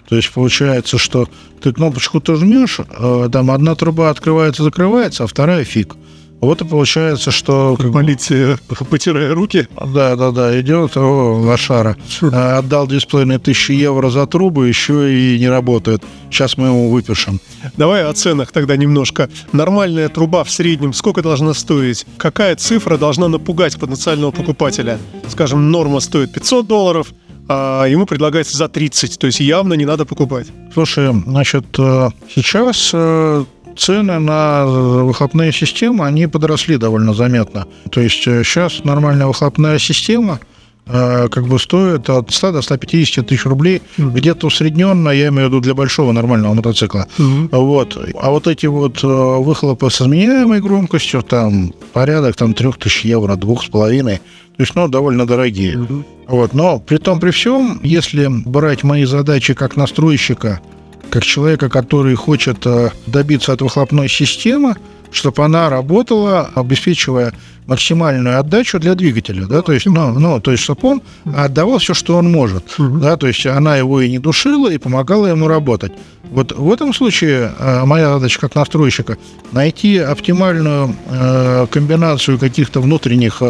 То 0.08 0.16
есть 0.16 0.30
получается, 0.32 0.98
что 0.98 1.28
ты 1.60 1.72
кнопочку-то 1.72 2.36
жмешь, 2.36 2.78
э, 2.80 3.28
там 3.32 3.50
одна 3.50 3.74
труба 3.74 4.10
открывается, 4.10 4.62
закрывается, 4.62 5.24
а 5.24 5.26
вторая 5.26 5.64
фиг. 5.64 5.96
Вот 6.40 6.60
и 6.60 6.64
получается, 6.64 7.30
что... 7.30 7.76
Как 7.78 7.92
полиция, 7.92 8.58
потирая 8.90 9.34
руки. 9.34 9.68
Да, 9.74 10.16
да, 10.16 10.30
да, 10.30 10.60
идет, 10.60 10.96
о, 10.96 11.34
лошара. 11.34 11.96
А, 12.22 12.58
отдал 12.58 12.86
2,5 12.86 13.38
тысячи 13.38 13.72
евро 13.72 14.10
за 14.10 14.26
трубу, 14.26 14.62
еще 14.62 15.12
и 15.12 15.38
не 15.38 15.48
работает. 15.48 16.02
Сейчас 16.30 16.56
мы 16.56 16.68
его 16.68 16.88
выпишем. 16.88 17.40
Давай 17.76 18.04
о 18.04 18.12
ценах 18.12 18.52
тогда 18.52 18.76
немножко. 18.76 19.30
Нормальная 19.52 20.08
труба 20.08 20.44
в 20.44 20.50
среднем 20.50 20.92
сколько 20.92 21.22
должна 21.22 21.54
стоить? 21.54 22.06
Какая 22.18 22.54
цифра 22.56 22.98
должна 22.98 23.28
напугать 23.28 23.78
потенциального 23.78 24.30
покупателя? 24.30 24.98
Скажем, 25.28 25.70
норма 25.70 26.00
стоит 26.00 26.32
500 26.32 26.66
долларов, 26.66 27.12
а 27.48 27.84
ему 27.86 28.06
предлагается 28.06 28.56
за 28.56 28.68
30, 28.68 29.18
то 29.18 29.26
есть 29.26 29.40
явно 29.40 29.74
не 29.74 29.84
надо 29.84 30.04
покупать. 30.04 30.48
Слушай, 30.74 31.12
значит, 31.26 31.64
э, 31.78 32.10
сейчас 32.34 32.90
э, 32.92 33.44
цены 33.76 34.18
на 34.18 34.66
выхлопные 34.66 35.52
системы, 35.52 36.06
они 36.06 36.26
подросли 36.26 36.76
довольно 36.76 37.14
заметно. 37.14 37.66
То 37.90 38.00
есть 38.00 38.22
сейчас 38.22 38.80
э, 38.80 38.86
нормальная 38.86 39.26
выхлопная 39.26 39.78
система 39.78 40.40
э, 40.86 41.28
как 41.28 41.46
бы 41.46 41.58
стоит 41.58 42.08
от 42.10 42.30
100 42.30 42.52
до 42.52 42.62
150 42.62 43.26
тысяч 43.26 43.44
рублей, 43.44 43.82
mm-hmm. 43.98 44.10
где-то 44.12 44.46
усредненно, 44.46 45.10
я 45.10 45.28
имею 45.28 45.48
в 45.48 45.50
виду 45.50 45.60
для 45.60 45.74
большого 45.74 46.12
нормального 46.12 46.54
мотоцикла. 46.54 47.06
Mm-hmm. 47.18 47.48
Вот. 47.52 47.98
А 48.20 48.30
вот 48.30 48.46
эти 48.46 48.66
вот 48.66 49.02
э, 49.02 49.06
выхлопы 49.06 49.90
с 49.90 50.00
изменяемой 50.00 50.60
громкостью, 50.60 51.22
там 51.22 51.72
порядок 51.92 52.36
там 52.36 52.54
3000 52.54 53.06
евро, 53.06 53.36
двух 53.36 53.64
с 53.64 53.68
половиной, 53.68 54.20
то 54.56 54.62
есть, 54.62 54.74
ну, 54.74 54.88
довольно 54.88 55.26
дорогие. 55.26 55.74
Mm-hmm. 55.74 56.04
Вот. 56.28 56.54
Но 56.54 56.78
при 56.78 56.96
том, 56.96 57.20
при 57.20 57.30
всем, 57.30 57.80
если 57.82 58.26
брать 58.28 58.84
мои 58.84 59.04
задачи 59.04 59.54
как 59.54 59.76
настройщика– 59.76 60.60
как 61.16 61.24
человека, 61.24 61.70
который 61.70 62.14
хочет 62.14 62.66
э, 62.66 62.90
добиться 63.06 63.54
от 63.54 63.62
выхлопной 63.62 64.06
системы, 64.06 64.76
чтобы 65.10 65.46
она 65.46 65.70
работала, 65.70 66.50
обеспечивая 66.54 67.32
максимальную 67.66 68.38
отдачу 68.38 68.78
для 68.78 68.94
двигателя, 68.94 69.46
да, 69.46 69.62
то 69.62 69.72
есть, 69.72 69.86
ну, 69.86 70.18
ну, 70.18 70.40
то 70.42 70.50
есть, 70.50 70.62
чтобы 70.62 70.80
он 70.88 71.02
отдавал 71.34 71.78
все, 71.78 71.94
что 71.94 72.18
он 72.18 72.30
может, 72.30 72.64
да, 72.78 73.16
то 73.16 73.26
есть 73.28 73.46
она 73.46 73.78
его 73.78 74.02
и 74.02 74.10
не 74.10 74.18
душила, 74.18 74.70
и 74.70 74.76
помогала 74.76 75.26
ему 75.28 75.48
работать. 75.48 75.92
Вот 76.24 76.52
в 76.52 76.70
этом 76.70 76.92
случае 76.92 77.50
э, 77.58 77.86
моя 77.86 78.12
задача 78.12 78.38
как 78.38 78.54
настройщика 78.54 79.16
найти 79.52 79.96
оптимальную 79.96 80.94
э, 81.06 81.66
комбинацию 81.70 82.38
каких-то 82.38 82.82
внутренних 82.82 83.42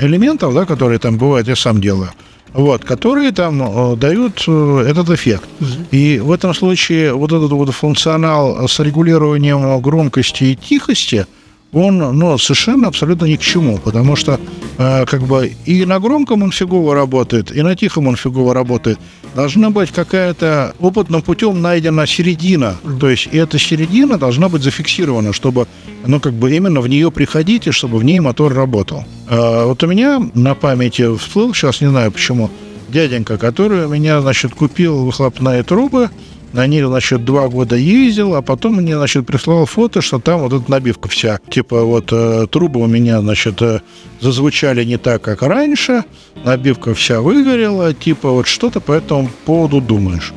элементов, 0.00 0.54
да, 0.54 0.64
которые 0.64 0.98
там 0.98 1.18
бывают, 1.18 1.46
я 1.48 1.54
сам 1.54 1.80
делаю, 1.80 2.10
вот, 2.52 2.84
которые 2.84 3.32
там 3.32 3.62
э, 3.62 3.96
дают 3.96 4.44
э, 4.46 4.86
этот 4.88 5.10
эффект. 5.10 5.48
И 5.90 6.20
в 6.22 6.30
этом 6.30 6.54
случае 6.54 7.12
вот 7.14 7.32
этот 7.32 7.50
вот 7.52 7.70
функционал 7.70 8.68
с 8.68 8.78
регулированием 8.80 9.80
громкости 9.80 10.44
и 10.44 10.56
тихости– 10.56 11.26
он 11.72 11.98
ну, 11.98 12.36
совершенно 12.38 12.88
абсолютно 12.88 13.24
ни 13.24 13.36
к 13.36 13.40
чему, 13.40 13.78
потому 13.78 14.14
что 14.14 14.38
э, 14.78 15.06
как 15.06 15.22
бы 15.22 15.52
и 15.64 15.84
на 15.86 16.00
громком 16.00 16.42
он 16.42 16.52
фигово 16.52 16.94
работает, 16.94 17.50
и 17.50 17.62
на 17.62 17.74
тихом 17.74 18.08
он 18.08 18.16
фигово 18.16 18.52
работает. 18.52 18.98
Должна 19.34 19.70
быть 19.70 19.90
какая-то 19.90 20.74
опытным 20.78 21.22
путем 21.22 21.62
найдена 21.62 22.06
середина, 22.06 22.76
то 23.00 23.08
есть 23.08 23.28
и 23.32 23.38
эта 23.38 23.58
середина 23.58 24.18
должна 24.18 24.50
быть 24.50 24.62
зафиксирована, 24.62 25.32
чтобы 25.32 25.66
ну, 26.06 26.20
как 26.20 26.34
бы 26.34 26.54
именно 26.54 26.82
в 26.82 26.88
нее 26.88 27.10
приходить, 27.10 27.66
и 27.66 27.70
чтобы 27.70 27.98
в 27.98 28.04
ней 28.04 28.20
мотор 28.20 28.52
работал. 28.52 29.04
Э, 29.30 29.64
вот 29.64 29.82
у 29.82 29.86
меня 29.86 30.20
на 30.34 30.54
памяти 30.54 31.16
всплыл, 31.16 31.54
сейчас 31.54 31.80
не 31.80 31.88
знаю 31.88 32.12
почему, 32.12 32.50
дяденька, 32.90 33.38
который 33.38 33.86
у 33.86 33.88
меня, 33.88 34.20
значит, 34.20 34.54
купил 34.54 35.06
выхлопные 35.06 35.62
трубы, 35.62 36.10
на 36.52 36.66
ней, 36.66 36.82
значит, 36.82 37.24
два 37.24 37.48
года 37.48 37.76
ездил, 37.76 38.34
а 38.34 38.42
потом 38.42 38.76
мне, 38.76 38.96
значит, 38.96 39.26
прислал 39.26 39.66
фото, 39.66 40.00
что 40.00 40.18
там 40.18 40.40
вот 40.40 40.52
эта 40.52 40.70
набивка 40.70 41.08
вся. 41.08 41.40
Типа 41.50 41.82
вот 41.82 42.12
э, 42.12 42.46
трубы 42.50 42.80
у 42.80 42.86
меня, 42.86 43.20
значит, 43.20 43.60
э, 43.62 43.80
зазвучали 44.20 44.84
не 44.84 44.98
так, 44.98 45.22
как 45.22 45.42
раньше, 45.42 46.04
набивка 46.44 46.94
вся 46.94 47.20
выгорела, 47.20 47.94
типа 47.94 48.30
вот 48.30 48.46
что 48.46 48.70
ты 48.70 48.80
по 48.80 48.92
этому 48.92 49.30
поводу 49.44 49.80
думаешь? 49.80 50.32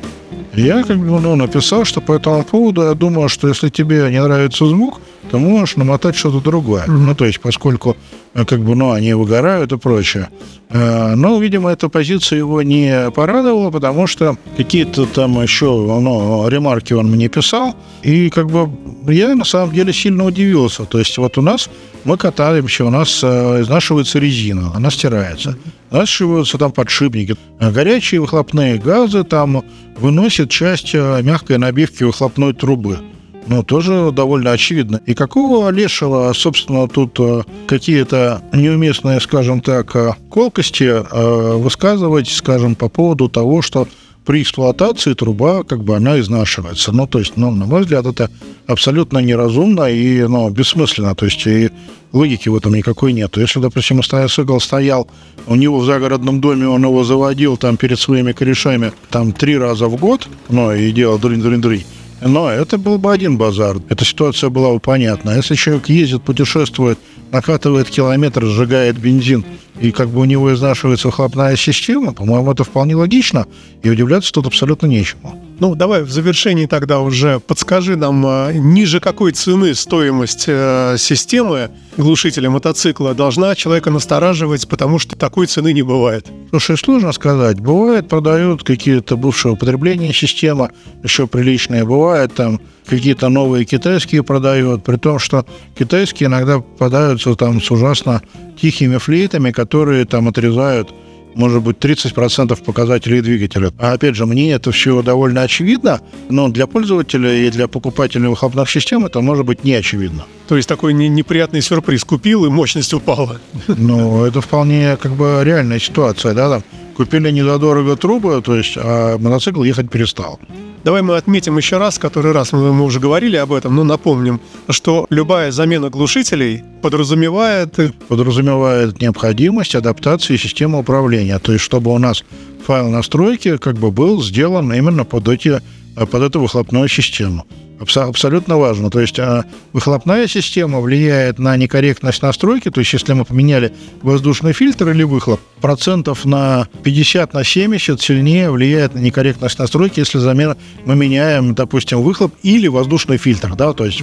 Я 0.54 0.82
как 0.84 0.96
бы 0.96 1.20
ну, 1.20 1.36
написал, 1.36 1.84
что 1.84 2.00
по 2.00 2.12
этому 2.12 2.42
поводу 2.42 2.82
я 2.82 2.94
думаю, 2.94 3.28
что 3.28 3.48
если 3.48 3.68
тебе 3.68 4.08
не 4.10 4.22
нравится 4.22 4.64
звук, 4.66 5.00
то 5.30 5.38
можешь 5.38 5.76
намотать 5.76 6.16
что-то 6.16 6.40
другое. 6.40 6.84
Mm-hmm. 6.84 6.90
Ну, 6.90 7.14
то 7.14 7.24
есть, 7.24 7.40
поскольку 7.40 7.96
э, 8.34 8.44
как 8.44 8.60
бы, 8.60 8.74
ну, 8.74 8.92
они 8.92 9.14
выгорают 9.14 9.72
и 9.72 9.76
прочее. 9.76 10.28
Э, 10.68 11.14
но, 11.14 11.38
видимо, 11.40 11.70
эта 11.70 11.88
позиция 11.88 12.38
его 12.38 12.62
не 12.62 13.10
порадовала, 13.10 13.70
потому 13.70 14.06
что 14.06 14.36
какие-то 14.56 15.06
там 15.06 15.40
еще 15.42 15.66
ну, 15.66 16.48
ремарки 16.48 16.92
он 16.92 17.10
мне 17.10 17.28
писал, 17.28 17.74
и 18.02 18.30
как 18.30 18.46
бы 18.48 18.70
я 19.12 19.34
на 19.34 19.44
самом 19.44 19.74
деле 19.74 19.92
сильно 19.92 20.24
удивился. 20.24 20.84
То 20.84 20.98
есть 20.98 21.16
вот 21.18 21.38
у 21.38 21.42
нас 21.42 21.68
мы 22.04 22.16
катаемся, 22.16 22.84
у 22.84 22.90
нас 22.90 23.20
э, 23.22 23.62
изнашивается 23.62 24.18
резина, 24.18 24.72
она 24.74 24.90
стирается. 24.90 25.56
Изнашиваются 25.90 26.58
там 26.58 26.72
подшипники. 26.72 27.36
Горячие 27.60 28.20
выхлопные 28.20 28.78
газы 28.78 29.24
там 29.24 29.64
выносят 29.96 30.50
часть 30.50 30.94
мягкой 30.94 31.58
набивки 31.58 32.02
выхлопной 32.04 32.52
трубы. 32.52 32.98
Ну, 33.46 33.62
тоже 33.62 34.10
довольно 34.12 34.52
очевидно. 34.52 35.00
И 35.06 35.14
какого 35.14 35.70
лешего, 35.70 36.32
собственно, 36.32 36.88
тут 36.88 37.18
э, 37.20 37.42
какие-то 37.66 38.42
неуместные, 38.52 39.20
скажем 39.20 39.60
так, 39.60 39.94
э, 39.94 40.14
колкости 40.30 40.84
э, 40.84 41.56
высказывать, 41.56 42.28
скажем, 42.28 42.74
по 42.74 42.88
поводу 42.88 43.28
того, 43.28 43.62
что 43.62 43.86
при 44.24 44.42
эксплуатации 44.42 45.14
труба, 45.14 45.62
как 45.62 45.84
бы, 45.84 45.94
она 45.94 46.18
изнашивается. 46.18 46.90
Ну, 46.90 47.06
то 47.06 47.20
есть, 47.20 47.36
ну, 47.36 47.52
на 47.52 47.66
мой 47.66 47.82
взгляд, 47.82 48.06
это 48.06 48.28
абсолютно 48.66 49.18
неразумно 49.18 49.84
и, 49.84 50.22
ну, 50.26 50.50
бессмысленно. 50.50 51.14
То 51.14 51.26
есть, 51.26 51.46
и 51.46 51.70
логики 52.12 52.48
в 52.48 52.56
этом 52.56 52.74
никакой 52.74 53.12
нет. 53.12 53.36
Если, 53.36 53.60
допустим, 53.60 53.98
мотоцикл 53.98 54.58
стоял 54.58 55.08
у 55.46 55.54
него 55.54 55.78
в 55.78 55.84
загородном 55.84 56.40
доме, 56.40 56.66
он 56.66 56.82
его 56.82 57.04
заводил 57.04 57.56
там 57.56 57.76
перед 57.76 58.00
своими 58.00 58.32
корешами 58.32 58.92
там 59.10 59.32
три 59.32 59.56
раза 59.56 59.86
в 59.86 59.94
год, 59.96 60.28
ну, 60.48 60.72
и 60.72 60.90
делал 60.90 61.18
дрынь-дрынь-дрынь, 61.18 61.84
но 62.20 62.50
это 62.50 62.78
был 62.78 62.98
бы 62.98 63.12
один 63.12 63.36
базар. 63.36 63.78
Эта 63.88 64.04
ситуация 64.04 64.50
была 64.50 64.72
бы 64.72 64.80
понятна. 64.80 65.36
Если 65.36 65.54
человек 65.54 65.88
ездит, 65.88 66.22
путешествует, 66.22 66.98
накатывает 67.30 67.90
километр, 67.90 68.44
сжигает 68.46 68.98
бензин, 68.98 69.44
и 69.80 69.92
как 69.92 70.08
бы 70.08 70.20
у 70.20 70.24
него 70.24 70.52
изнашивается 70.52 71.08
выхлопная 71.08 71.56
система, 71.56 72.12
по-моему, 72.12 72.52
это 72.52 72.64
вполне 72.64 72.96
логично, 72.96 73.46
и 73.82 73.90
удивляться 73.90 74.32
тут 74.32 74.46
абсолютно 74.46 74.86
нечему. 74.86 75.45
Ну, 75.58 75.74
давай 75.74 76.02
в 76.02 76.10
завершении 76.10 76.66
тогда 76.66 77.00
уже 77.00 77.40
подскажи 77.40 77.96
нам, 77.96 78.22
а, 78.26 78.52
ниже 78.52 79.00
какой 79.00 79.32
цены 79.32 79.74
стоимость 79.74 80.44
э, 80.48 80.96
системы 80.98 81.70
глушителя 81.96 82.50
мотоцикла 82.50 83.14
должна 83.14 83.54
человека 83.54 83.90
настораживать, 83.90 84.68
потому 84.68 84.98
что 84.98 85.16
такой 85.16 85.46
цены 85.46 85.72
не 85.72 85.80
бывает? 85.80 86.26
Слушай, 86.50 86.76
сложно 86.76 87.12
сказать. 87.12 87.58
Бывает, 87.58 88.06
продают 88.06 88.64
какие-то 88.64 89.16
бывшие 89.16 89.52
употребления 89.52 90.12
система, 90.12 90.72
еще 91.02 91.26
приличные. 91.26 91.84
Бывает, 91.84 92.34
там 92.34 92.60
какие-то 92.84 93.30
новые 93.30 93.64
китайские 93.64 94.22
продают, 94.22 94.84
при 94.84 94.96
том, 94.96 95.18
что 95.18 95.46
китайские 95.78 96.26
иногда 96.26 96.58
попадаются 96.58 97.34
там 97.34 97.62
с 97.62 97.70
ужасно 97.70 98.20
тихими 98.60 98.98
флейтами, 98.98 99.52
которые 99.52 100.04
там 100.04 100.28
отрезают 100.28 100.92
может 101.36 101.62
быть, 101.62 101.76
30% 101.76 102.62
показателей 102.64 103.20
двигателя. 103.20 103.70
А 103.78 103.92
опять 103.92 104.16
же, 104.16 104.26
мне 104.26 104.52
это 104.52 104.72
все 104.72 105.02
довольно 105.02 105.42
очевидно, 105.42 106.00
но 106.28 106.48
для 106.48 106.66
пользователя 106.66 107.32
и 107.32 107.50
для 107.50 107.68
покупателя 107.68 108.28
выхлопных 108.28 108.70
систем 108.70 109.06
это 109.06 109.20
может 109.20 109.44
быть 109.44 109.62
не 109.62 109.74
очевидно. 109.74 110.24
То 110.48 110.56
есть 110.56 110.68
такой 110.68 110.94
неприятный 110.94 111.60
сюрприз 111.60 112.04
купил 112.04 112.46
и 112.46 112.48
мощность 112.48 112.94
упала. 112.94 113.40
Ну, 113.68 114.24
это 114.24 114.40
вполне 114.40 114.96
как 114.96 115.12
бы 115.12 115.40
реальная 115.44 115.78
ситуация, 115.78 116.34
да, 116.34 116.48
там 116.48 116.62
купили 116.96 117.30
недодорого 117.30 117.96
трубы, 117.96 118.40
то 118.42 118.56
есть, 118.56 118.74
а 118.76 119.18
мотоцикл 119.18 119.62
ехать 119.62 119.90
перестал. 119.90 120.40
Давай 120.86 121.02
мы 121.02 121.16
отметим 121.16 121.56
еще 121.56 121.78
раз, 121.78 121.98
который 121.98 122.30
раз 122.30 122.52
мы, 122.52 122.72
мы 122.72 122.84
уже 122.84 123.00
говорили 123.00 123.34
об 123.34 123.52
этом, 123.52 123.74
но 123.74 123.82
напомним, 123.82 124.40
что 124.68 125.08
любая 125.10 125.50
замена 125.50 125.90
глушителей 125.90 126.62
подразумевает... 126.80 127.74
Подразумевает 128.06 129.00
необходимость 129.00 129.74
адаптации 129.74 130.36
системы 130.36 130.78
управления. 130.78 131.40
То 131.40 131.50
есть, 131.50 131.64
чтобы 131.64 131.92
у 131.92 131.98
нас 131.98 132.22
файл 132.64 132.88
настройки 132.88 133.56
как 133.56 133.74
бы 133.78 133.90
был 133.90 134.22
сделан 134.22 134.72
именно 134.72 135.04
под, 135.04 135.26
эти, 135.26 135.60
под 135.96 136.22
эту 136.22 136.40
выхлопную 136.40 136.88
систему 136.88 137.46
абсолютно 137.78 138.56
важно. 138.58 138.90
То 138.90 139.00
есть 139.00 139.18
а, 139.18 139.44
выхлопная 139.72 140.26
система 140.26 140.80
влияет 140.80 141.38
на 141.38 141.56
некорректность 141.56 142.22
настройки. 142.22 142.70
То 142.70 142.80
есть 142.80 142.92
если 142.92 143.12
мы 143.12 143.24
поменяли 143.24 143.72
воздушный 144.02 144.52
фильтр 144.52 144.90
или 144.90 145.02
выхлоп, 145.02 145.40
процентов 145.60 146.24
на 146.24 146.68
50 146.82 147.34
на 147.34 147.44
70 147.44 148.00
сильнее 148.00 148.50
влияет 148.50 148.94
на 148.94 148.98
некорректность 148.98 149.58
настройки, 149.58 150.00
если 150.00 150.18
замена 150.18 150.56
мы 150.84 150.96
меняем, 150.96 151.54
допустим, 151.54 152.02
выхлоп 152.02 152.34
или 152.42 152.68
воздушный 152.68 153.18
фильтр. 153.18 153.54
Да? 153.54 153.72
То 153.72 153.84
есть 153.86 154.02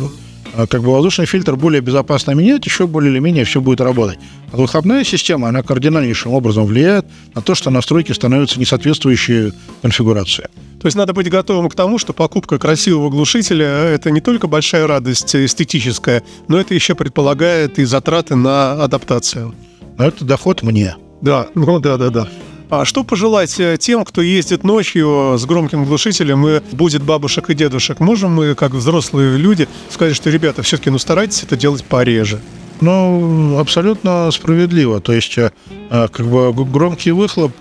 как 0.70 0.82
бы 0.82 0.92
воздушный 0.92 1.26
фильтр 1.26 1.56
более 1.56 1.82
безопасно 1.82 2.32
менять, 2.32 2.66
еще 2.66 2.88
более 2.88 3.12
или 3.12 3.20
менее 3.20 3.46
все 3.46 3.62
будет 3.62 3.82
работать. 3.82 4.20
А 4.52 4.58
выхлопная 4.58 5.04
система, 5.04 5.50
она 5.50 5.64
кардинальнейшим 5.64 6.34
образом 6.34 6.66
влияет 6.66 7.06
на 7.34 7.42
то, 7.42 7.56
что 7.56 7.70
настройки 7.70 8.12
становятся 8.12 8.60
несоответствующие 8.60 9.54
конфигурации. 9.82 10.50
То 10.80 10.88
есть 10.88 10.98
надо 10.98 11.14
быть 11.14 11.30
готовым 11.30 11.70
к 11.70 11.76
тому, 11.76 11.98
что 11.98 12.14
покупка 12.14 12.60
красивого 12.60 13.10
глушителя– 13.10 13.66
это 13.68 14.12
не 14.12 14.22
только 14.22 14.48
большая 14.48 14.86
радость 14.86 15.36
эстетическая, 15.36 16.24
но 16.48 16.60
это 16.60 16.74
еще 16.74 16.94
предполагает 16.94 17.80
и 17.80 17.86
затраты 17.86 18.36
на 18.36 18.74
адаптацию. 18.84 19.56
Но 19.98 20.06
это 20.06 20.26
доход 20.26 20.62
мне. 20.62 20.96
Да, 21.22 21.48
ну 21.56 21.80
да, 21.80 21.98
да, 21.98 22.10
да. 22.10 22.28
А 22.76 22.86
что 22.86 23.04
пожелать 23.04 23.60
э, 23.60 23.78
тем, 23.80 24.04
кто 24.04 24.24
ездит 24.24 24.64
ночью 24.64 25.36
с 25.38 25.46
громким 25.46 25.86
глушителем 25.86 26.48
и 26.48 26.60
будет 26.72 27.04
бабушек 27.04 27.52
и 27.52 27.54
дедушек? 27.54 28.00
Можем 28.00 28.32
мы, 28.32 28.56
как 28.56 28.72
взрослые 28.72 29.38
люди, 29.38 29.70
сказать, 29.92 30.16
что, 30.16 30.32
ребята, 30.32 30.64
все-таки 30.64 30.90
ну 30.90 30.98
старайтесь 30.98 31.44
это 31.44 31.56
делать 31.56 31.84
пореже? 31.84 32.42
Ну, 32.82 33.60
абсолютно 33.60 34.32
справедливо. 34.32 35.02
То 35.02 35.14
есть, 35.14 35.38
э, 35.38 35.52
э, 35.92 36.08
как 36.12 36.26
бы 36.26 36.52
громкий 36.66 37.12
выхлоп 37.12 37.54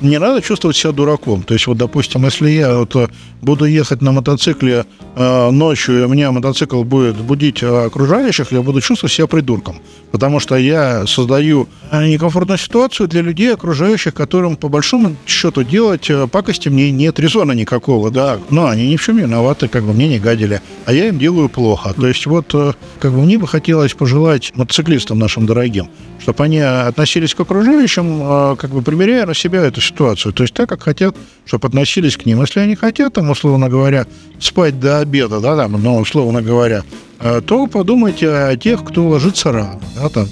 не 0.00 0.18
надо 0.18 0.42
чувствовать 0.42 0.76
себя 0.76 0.92
дураком. 0.92 1.42
То 1.42 1.54
есть, 1.54 1.66
вот, 1.66 1.76
допустим, 1.76 2.24
если 2.24 2.50
я 2.50 2.78
вот 2.78 2.94
э, 2.96 3.08
буду 3.42 3.64
ехать 3.64 4.02
на 4.02 4.12
мотоцикле 4.12 4.84
э, 5.14 5.50
ночью, 5.50 6.00
и 6.00 6.04
у 6.04 6.08
меня 6.08 6.32
мотоцикл 6.32 6.82
будет 6.82 7.16
будить 7.16 7.62
окружающих, 7.62 8.52
я 8.52 8.62
буду 8.62 8.80
чувствовать 8.80 9.12
себя 9.12 9.26
придурком. 9.26 9.80
Потому 10.12 10.40
что 10.40 10.56
я 10.56 11.06
создаю 11.06 11.68
э, 11.90 12.06
некомфортную 12.06 12.58
ситуацию 12.58 13.08
для 13.08 13.22
людей, 13.22 13.52
окружающих, 13.52 14.14
которым, 14.14 14.56
по 14.56 14.68
большому 14.68 15.16
счету, 15.26 15.62
делать 15.62 16.10
э, 16.10 16.26
пакости 16.26 16.68
мне 16.68 16.90
нет 16.90 17.18
резона 17.18 17.52
никакого, 17.52 18.10
да. 18.10 18.38
Но 18.50 18.66
они 18.66 18.88
ни 18.88 18.96
в 18.96 19.02
чем 19.02 19.16
не 19.16 19.22
виноваты, 19.22 19.68
как 19.68 19.84
бы 19.84 19.92
мне 19.92 20.08
не 20.08 20.18
гадили. 20.18 20.60
А 20.84 20.92
я 20.92 21.08
им 21.08 21.18
делаю 21.18 21.48
плохо. 21.48 21.94
То 21.94 22.06
есть, 22.06 22.26
вот, 22.26 22.54
как 23.00 23.12
бы 23.12 23.22
мне 23.22 23.38
бы 23.38 23.48
хотелось 23.48 23.94
пожелать 23.94 24.52
мотоциклистам 24.54 25.18
нашим 25.18 25.46
дорогим, 25.46 25.88
чтобы 26.20 26.44
они 26.44 26.58
относились 26.60 27.34
к 27.34 27.40
окружающим, 27.40 28.56
как 28.56 28.70
бы 28.70 28.82
примеряя 28.82 29.26
на 29.26 29.34
себя 29.34 29.62
эту 29.62 29.80
ситуацию. 29.86 30.32
То 30.32 30.42
есть 30.42 30.54
так, 30.54 30.68
как 30.68 30.82
хотят, 30.82 31.16
чтобы 31.44 31.68
относились 31.68 32.16
к 32.16 32.26
ним. 32.26 32.40
Если 32.40 32.60
они 32.60 32.74
хотят, 32.74 33.14
там, 33.14 33.30
условно 33.30 33.68
говоря, 33.68 34.06
спать 34.38 34.78
до 34.78 34.98
обеда, 34.98 35.40
да, 35.40 35.56
там, 35.56 35.72
ну, 35.82 35.98
условно 35.98 36.42
говоря, 36.42 36.82
э, 37.20 37.40
то 37.44 37.66
подумайте 37.66 38.28
о 38.28 38.56
тех, 38.56 38.84
кто 38.84 39.06
ложится 39.06 39.52
рано, 39.52 39.80
да, 39.94 40.08
там. 40.08 40.28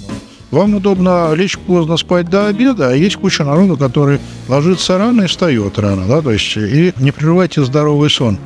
Вам 0.51 0.75
удобно 0.75 1.33
лечь 1.33 1.57
поздно, 1.57 1.97
спать 1.97 2.29
до 2.29 2.47
обеда, 2.47 2.89
а 2.89 2.93
есть 2.93 3.17
куча 3.17 3.43
народу, 3.43 3.77
который 3.77 4.19
ложится 4.47 4.97
рано 4.97 5.23
и 5.23 5.27
встает 5.27 5.79
рано, 5.79 6.07
да, 6.07 6.21
то 6.21 6.31
есть 6.31 6.55
и 6.55 6.93
не 6.97 7.11
прерывайте 7.11 7.65
здоровый 7.65 8.09
сон. 8.09 8.37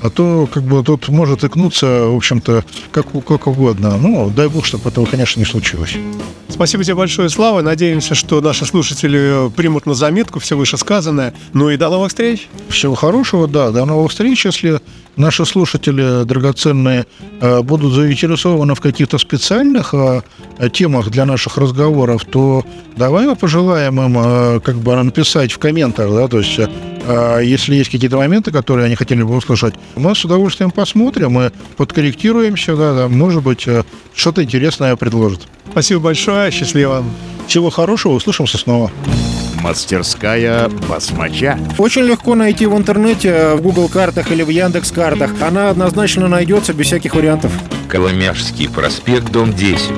А 0.00 0.10
то, 0.10 0.48
как 0.52 0.62
бы, 0.62 0.84
тут 0.84 1.08
может 1.08 1.42
икнуться, 1.42 2.06
в 2.06 2.16
общем-то, 2.16 2.64
как, 2.92 3.06
как 3.26 3.46
угодно. 3.48 3.96
Ну, 3.96 4.30
дай 4.30 4.48
бог, 4.48 4.64
чтобы 4.64 4.88
этого, 4.88 5.06
конечно, 5.06 5.40
не 5.40 5.46
случилось. 5.46 5.96
Спасибо 6.58 6.82
тебе 6.82 6.96
большое, 6.96 7.28
Слава. 7.28 7.62
Надеемся, 7.62 8.16
что 8.16 8.40
наши 8.40 8.66
слушатели 8.66 9.48
примут 9.50 9.86
на 9.86 9.94
заметку 9.94 10.40
все 10.40 10.56
вышесказанное. 10.56 11.32
Ну 11.52 11.70
и 11.70 11.76
до 11.76 11.88
новых 11.88 12.08
встреч. 12.08 12.48
Всего 12.68 12.96
хорошего, 12.96 13.46
да. 13.46 13.70
До 13.70 13.84
новых 13.84 14.10
встреч. 14.10 14.44
Если 14.44 14.80
наши 15.14 15.46
слушатели 15.46 16.24
драгоценные 16.24 17.06
э, 17.40 17.62
будут 17.62 17.92
заинтересованы 17.92 18.74
в 18.74 18.80
каких-то 18.80 19.18
специальных 19.18 19.94
э, 19.94 20.22
темах 20.72 21.10
для 21.10 21.26
наших 21.26 21.58
разговоров, 21.58 22.24
то 22.24 22.64
давай 22.96 23.28
мы 23.28 23.36
пожелаем 23.36 24.00
им 24.00 24.18
э, 24.18 24.58
как 24.58 24.78
бы 24.78 25.00
написать 25.00 25.52
в 25.52 25.58
комментах, 25.58 26.10
да, 26.10 26.26
то 26.26 26.40
есть 26.40 26.58
а, 27.08 27.38
если 27.38 27.74
есть 27.74 27.90
какие-то 27.90 28.18
моменты, 28.18 28.52
которые 28.52 28.84
они 28.84 28.94
хотели 28.94 29.22
бы 29.22 29.34
услышать, 29.34 29.74
мы 29.96 30.14
с 30.14 30.24
удовольствием 30.24 30.70
посмотрим, 30.70 31.32
мы 31.32 31.52
подкорректируемся, 31.78 32.76
да, 32.76 32.94
да 32.94 33.08
может 33.08 33.42
быть, 33.42 33.66
э, 33.66 33.82
что-то 34.14 34.44
интересное 34.44 34.94
предложат. 34.94 35.48
Спасибо 35.70 36.00
большое, 36.00 36.50
счастливо. 36.50 37.02
Всего 37.46 37.70
хорошего, 37.70 38.12
услышимся 38.12 38.58
снова. 38.58 38.90
Мастерская 39.62 40.68
басмача. 40.68 41.58
Очень 41.78 42.02
легко 42.02 42.34
найти 42.34 42.66
в 42.66 42.76
интернете, 42.76 43.28
э, 43.28 43.54
в 43.54 43.62
Google 43.62 43.88
картах 43.88 44.30
или 44.30 44.42
в 44.42 44.50
Яндекс 44.50 44.90
картах. 44.90 45.30
Она 45.40 45.70
однозначно 45.70 46.28
найдется 46.28 46.74
без 46.74 46.86
всяких 46.86 47.14
вариантов. 47.14 47.52
Коломяжский 47.88 48.68
проспект, 48.68 49.32
дом 49.32 49.54
10. 49.54 49.92